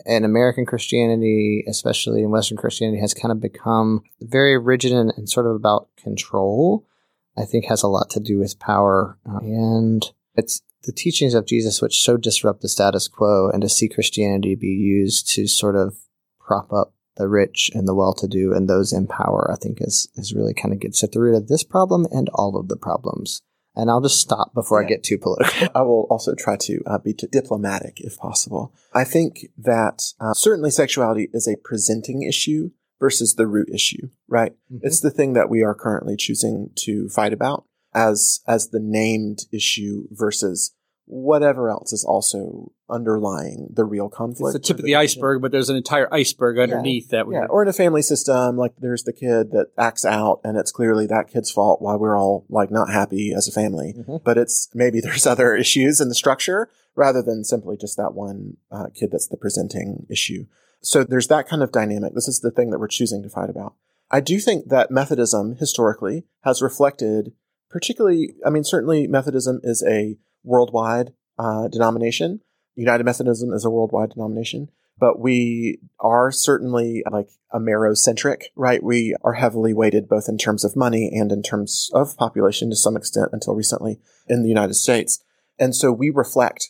[0.05, 5.29] and American Christianity, especially in Western Christianity, has kind of become very rigid and, and
[5.29, 6.85] sort of about control.
[7.37, 11.45] I think has a lot to do with power, uh, and it's the teachings of
[11.45, 15.75] Jesus which so disrupt the status quo, and to see Christianity be used to sort
[15.75, 15.97] of
[16.39, 19.49] prop up the rich and the well-to-do and those in power.
[19.51, 22.29] I think is is really kind of gets at the root of this problem and
[22.33, 23.41] all of the problems.
[23.73, 25.69] And I'll just stop before I get too political.
[25.75, 28.73] I will also try to uh, be diplomatic if possible.
[28.93, 34.53] I think that uh, certainly sexuality is a presenting issue versus the root issue, right?
[34.81, 39.45] It's the thing that we are currently choosing to fight about as as the named
[39.51, 40.73] issue versus
[41.05, 44.55] whatever else is also underlying the real conflict.
[44.55, 47.27] It's the tip of the iceberg, but there's an entire iceberg underneath that.
[47.27, 50.57] We, Yeah, or in a family system, like there's the kid that acts out, and
[50.57, 53.93] it's clearly that kid's fault why we're all like not happy as a family.
[53.97, 54.23] Mhm.
[54.23, 58.57] But it's maybe there's other issues in the structure rather than simply just that one
[58.71, 60.45] uh, kid that's the presenting issue.
[60.81, 62.13] So there's that kind of dynamic.
[62.15, 63.75] This is the thing that we're choosing to fight about.
[64.09, 67.33] I do think that Methodism historically has reflected,
[67.71, 72.41] particularly, I mean, certainly Methodism is a worldwide uh, denomination.
[72.75, 74.69] United Methodism is a worldwide denomination
[75.01, 78.81] but we are certainly like Amerocentric, right?
[78.83, 82.75] We are heavily weighted both in terms of money and in terms of population to
[82.75, 85.21] some extent until recently in the United States.
[85.57, 86.69] And so we reflect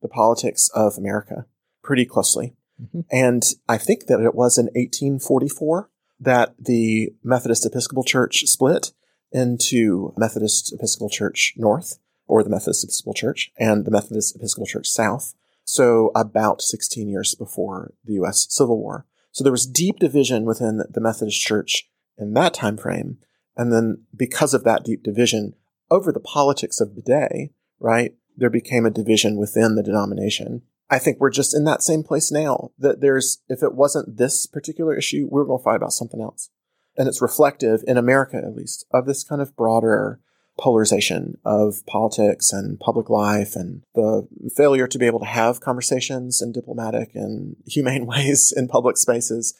[0.00, 1.46] the politics of America
[1.82, 2.54] pretty closely.
[2.80, 3.04] Mhm.
[3.10, 5.90] And I think that it was in 1844
[6.20, 8.92] that the Methodist Episcopal Church split
[9.32, 14.88] into Methodist Episcopal Church North, or the Methodist Episcopal Church, and the Methodist Episcopal Church
[14.88, 15.34] South.
[15.64, 18.46] So about 16 years before the U.S.
[18.50, 19.06] Civil War.
[19.32, 23.18] So there was deep division within the Methodist Church in that time frame.
[23.56, 25.54] And then because of that deep division
[25.90, 30.62] over the politics of the day, right, there became a division within the denomination.
[30.90, 32.70] I think we're just in that same place now.
[32.78, 36.20] That there's, if it wasn't this particular issue, we were going to fight about something
[36.20, 36.50] else.
[36.96, 40.20] And it's reflective, in America at least, of this kind of broader
[40.58, 46.42] polarization of politics and public life and the failure to be able to have conversations
[46.42, 49.54] in diplomatic and humane ways in public spaces,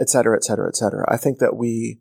[0.00, 1.04] et cetera, et cetera, et cetera.
[1.08, 2.00] I think that we,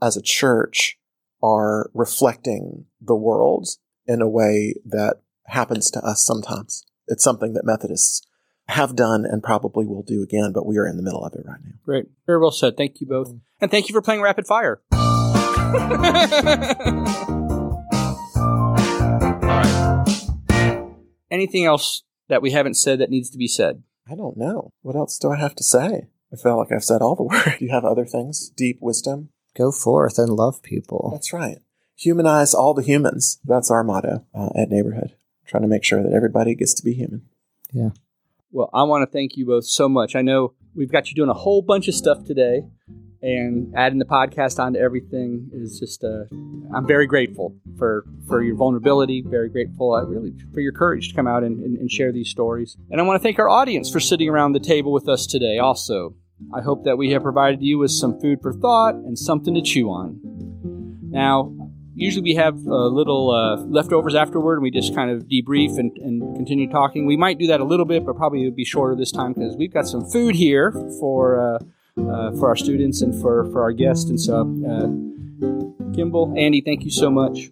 [0.00, 0.98] as a church,
[1.42, 3.68] are reflecting the world
[4.06, 5.16] in a way that
[5.46, 6.84] happens to us sometimes.
[7.08, 8.26] It's something that Methodists
[8.68, 11.44] have done and probably will do again, but we are in the middle of it
[11.44, 11.72] right now.
[11.84, 12.06] Great.
[12.26, 12.76] Very well said.
[12.76, 13.34] Thank you both.
[13.60, 14.80] And thank you for playing Rapid Fire.
[14.92, 14.98] All
[15.98, 16.72] right.
[21.30, 23.82] Anything else that we haven't said that needs to be said?
[24.10, 24.72] I don't know.
[24.82, 26.08] What else do I have to say?
[26.32, 27.56] I feel like I've said all the word.
[27.60, 28.50] You have other things?
[28.50, 29.30] Deep wisdom?
[29.56, 31.10] Go forth and love people.
[31.12, 31.58] That's right.
[31.96, 33.38] Humanize all the humans.
[33.44, 35.14] That's our motto uh, at Neighborhood.
[35.46, 37.28] Trying to make sure that everybody gets to be human.
[38.52, 40.14] Well, I want to thank you both so much.
[40.14, 42.64] I know we've got you doing a whole bunch of stuff today,
[43.22, 46.04] and adding the podcast onto everything is just.
[46.04, 46.24] Uh,
[46.74, 49.22] I'm very grateful for for your vulnerability.
[49.26, 52.28] Very grateful, uh, really, for your courage to come out and, and, and share these
[52.28, 52.76] stories.
[52.90, 55.58] And I want to thank our audience for sitting around the table with us today.
[55.58, 56.14] Also,
[56.52, 59.62] I hope that we have provided you with some food for thought and something to
[59.62, 60.20] chew on.
[61.10, 61.54] Now,
[61.94, 65.96] usually we have a little uh, leftovers afterward and we just kind of debrief and,
[65.98, 67.06] and continue talking.
[67.06, 69.56] We might do that a little bit but probably it'll be shorter this time because
[69.56, 71.58] we've got some food here for uh,
[72.00, 74.08] uh, for our students and for, for our guests.
[74.08, 77.50] And so uh, Kimble Andi thank you so much.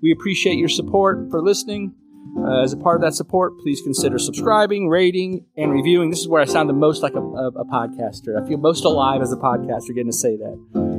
[0.00, 1.94] We appreciate your support for listening.
[2.38, 6.08] Uh, as a part of that support please consider subscribing rating and reviewing.
[6.08, 8.42] This is where i sound the most like a, a, a podcaster.
[8.42, 10.91] I feel most alive as a podcaster getting to say that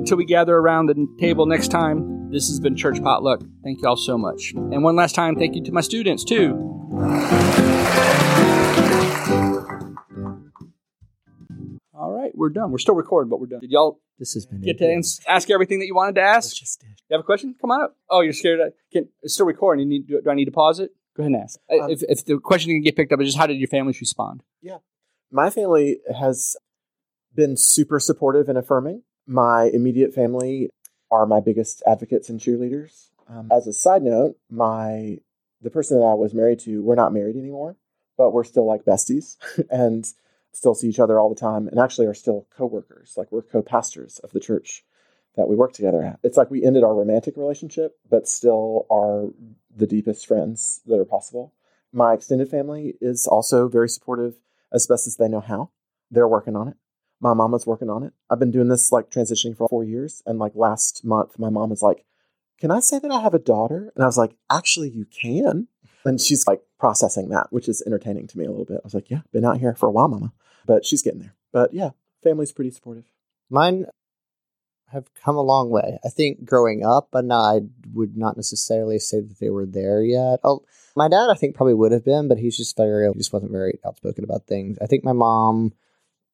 [0.00, 3.42] until we gather around the table next time, this has been Church Potluck.
[3.62, 4.52] Thank you all so much.
[4.54, 6.54] And one last time, thank you to my students, too.
[11.92, 12.70] All right, we're done.
[12.70, 13.60] We're still recording, but we're done.
[13.60, 16.22] Did y'all This has been get a to ans- ask everything that you wanted to
[16.22, 16.56] ask?
[16.56, 16.88] just did.
[17.10, 17.54] You have a question?
[17.60, 17.96] Come on up.
[18.08, 18.60] Oh, you're scared?
[18.60, 19.82] I can, it's still recording.
[19.84, 20.92] You need, do, do I need to pause it?
[21.14, 21.58] Go ahead and ask.
[21.70, 24.00] Um, if, if the question can get picked up, it's just how did your families
[24.00, 24.42] respond?
[24.62, 24.78] Yeah,
[25.30, 26.56] my family has
[27.34, 29.02] been super supportive and affirming.
[29.30, 30.70] My immediate family
[31.08, 33.10] are my biggest advocates and cheerleaders.
[33.28, 35.18] Um, as a side note, my
[35.62, 37.76] the person that I was married to, we're not married anymore,
[38.18, 39.36] but we're still like besties
[39.70, 40.04] and
[40.50, 43.14] still see each other all the time, and actually are still co-workers.
[43.16, 44.82] Like we're co-pastors of the church
[45.36, 46.18] that we work together at.
[46.24, 49.28] It's like we ended our romantic relationship, but still are
[49.76, 51.54] the deepest friends that are possible.
[51.92, 54.34] My extended family is also very supportive
[54.72, 55.70] as best as they know how.
[56.10, 56.76] They're working on it.
[57.20, 58.12] My mama's working on it.
[58.30, 60.22] I've been doing this like transitioning for four years.
[60.26, 62.04] And like last month, my mom was like,
[62.58, 63.92] Can I say that I have a daughter?
[63.94, 65.68] And I was like, Actually, you can.
[66.04, 68.78] And she's like processing that, which is entertaining to me a little bit.
[68.78, 70.32] I was like, Yeah, been out here for a while, mama.
[70.66, 71.34] But she's getting there.
[71.52, 71.90] But yeah,
[72.22, 73.04] family's pretty supportive.
[73.50, 73.86] Mine
[74.92, 75.98] have come a long way.
[76.04, 77.60] I think growing up, no, I
[77.92, 80.40] would not necessarily say that they were there yet.
[80.42, 80.64] Oh,
[80.96, 83.52] my dad, I think probably would have been, but he's just very, he just wasn't
[83.52, 84.78] very outspoken about things.
[84.82, 85.72] I think my mom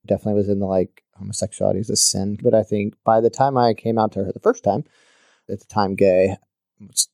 [0.06, 3.56] definitely was in the like homosexuality is a sin, but I think by the time
[3.56, 4.84] I came out to her the first time,
[5.48, 6.36] at the time gay,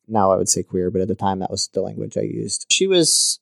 [0.09, 2.67] now I would say queer, but at the time that was the language I used.
[2.71, 3.41] She was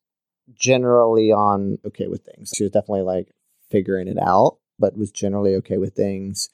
[0.55, 2.53] generally on okay with things.
[2.57, 3.29] She was definitely like
[3.71, 6.51] figuring it out, but was generally okay with things.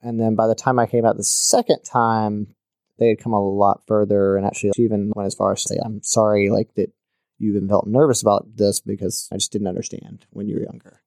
[0.00, 2.54] And then by the time I came out the second time,
[2.98, 4.36] they had come a lot further.
[4.36, 6.92] And actually, she even went as far as to say, I'm sorry, like that
[7.38, 11.00] you even felt nervous about this because I just didn't understand when you were younger.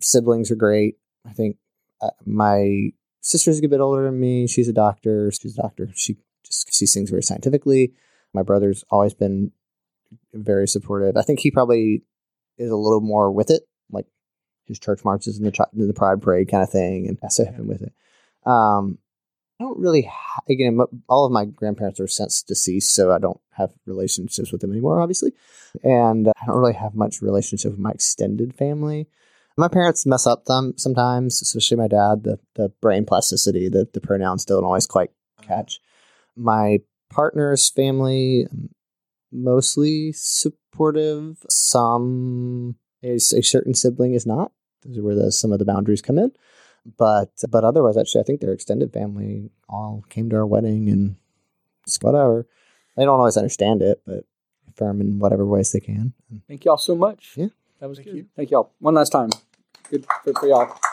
[0.00, 0.96] Siblings are great.
[1.26, 1.56] I think
[2.00, 4.46] uh, my sister's a bit older than me.
[4.46, 5.30] She's a doctor.
[5.30, 5.88] She's a doctor.
[5.94, 7.92] She just sees things very scientifically.
[8.32, 9.52] My brother's always been
[10.32, 11.16] very supportive.
[11.16, 12.02] I think he probably
[12.58, 14.06] is a little more with it, like
[14.66, 17.68] his church marches and the, and the pride parade kind of thing, and have him
[17.68, 17.92] with it.
[18.46, 18.98] Um,
[19.60, 23.40] I don't really, ha- again, all of my grandparents are since deceased, so I don't
[23.52, 25.32] have relationships with them anymore, obviously.
[25.84, 29.06] And I don't really have much relationship with my extended family.
[29.60, 32.24] My parents mess up them sometimes, especially my dad.
[32.24, 35.10] The the brain plasticity, the the pronouns don't always quite
[35.42, 35.80] catch.
[36.34, 36.78] My
[37.10, 38.70] partners, family, um,
[39.30, 41.44] mostly supportive.
[41.50, 44.50] Some a, a certain sibling is not.
[44.82, 46.32] Those are where the, some of the boundaries come in.
[46.96, 51.16] But but otherwise, actually, I think their extended family all came to our wedding and
[52.00, 52.46] whatever.
[52.96, 54.24] They don't always understand it, but
[54.70, 56.14] affirm in whatever ways they can.
[56.48, 57.34] Thank y'all so much.
[57.36, 57.48] Yeah.
[57.80, 58.16] That was Thank good.
[58.16, 58.26] you.
[58.36, 58.72] Thank y'all.
[58.78, 59.28] One last time.
[59.90, 60.89] Good for, for y'all.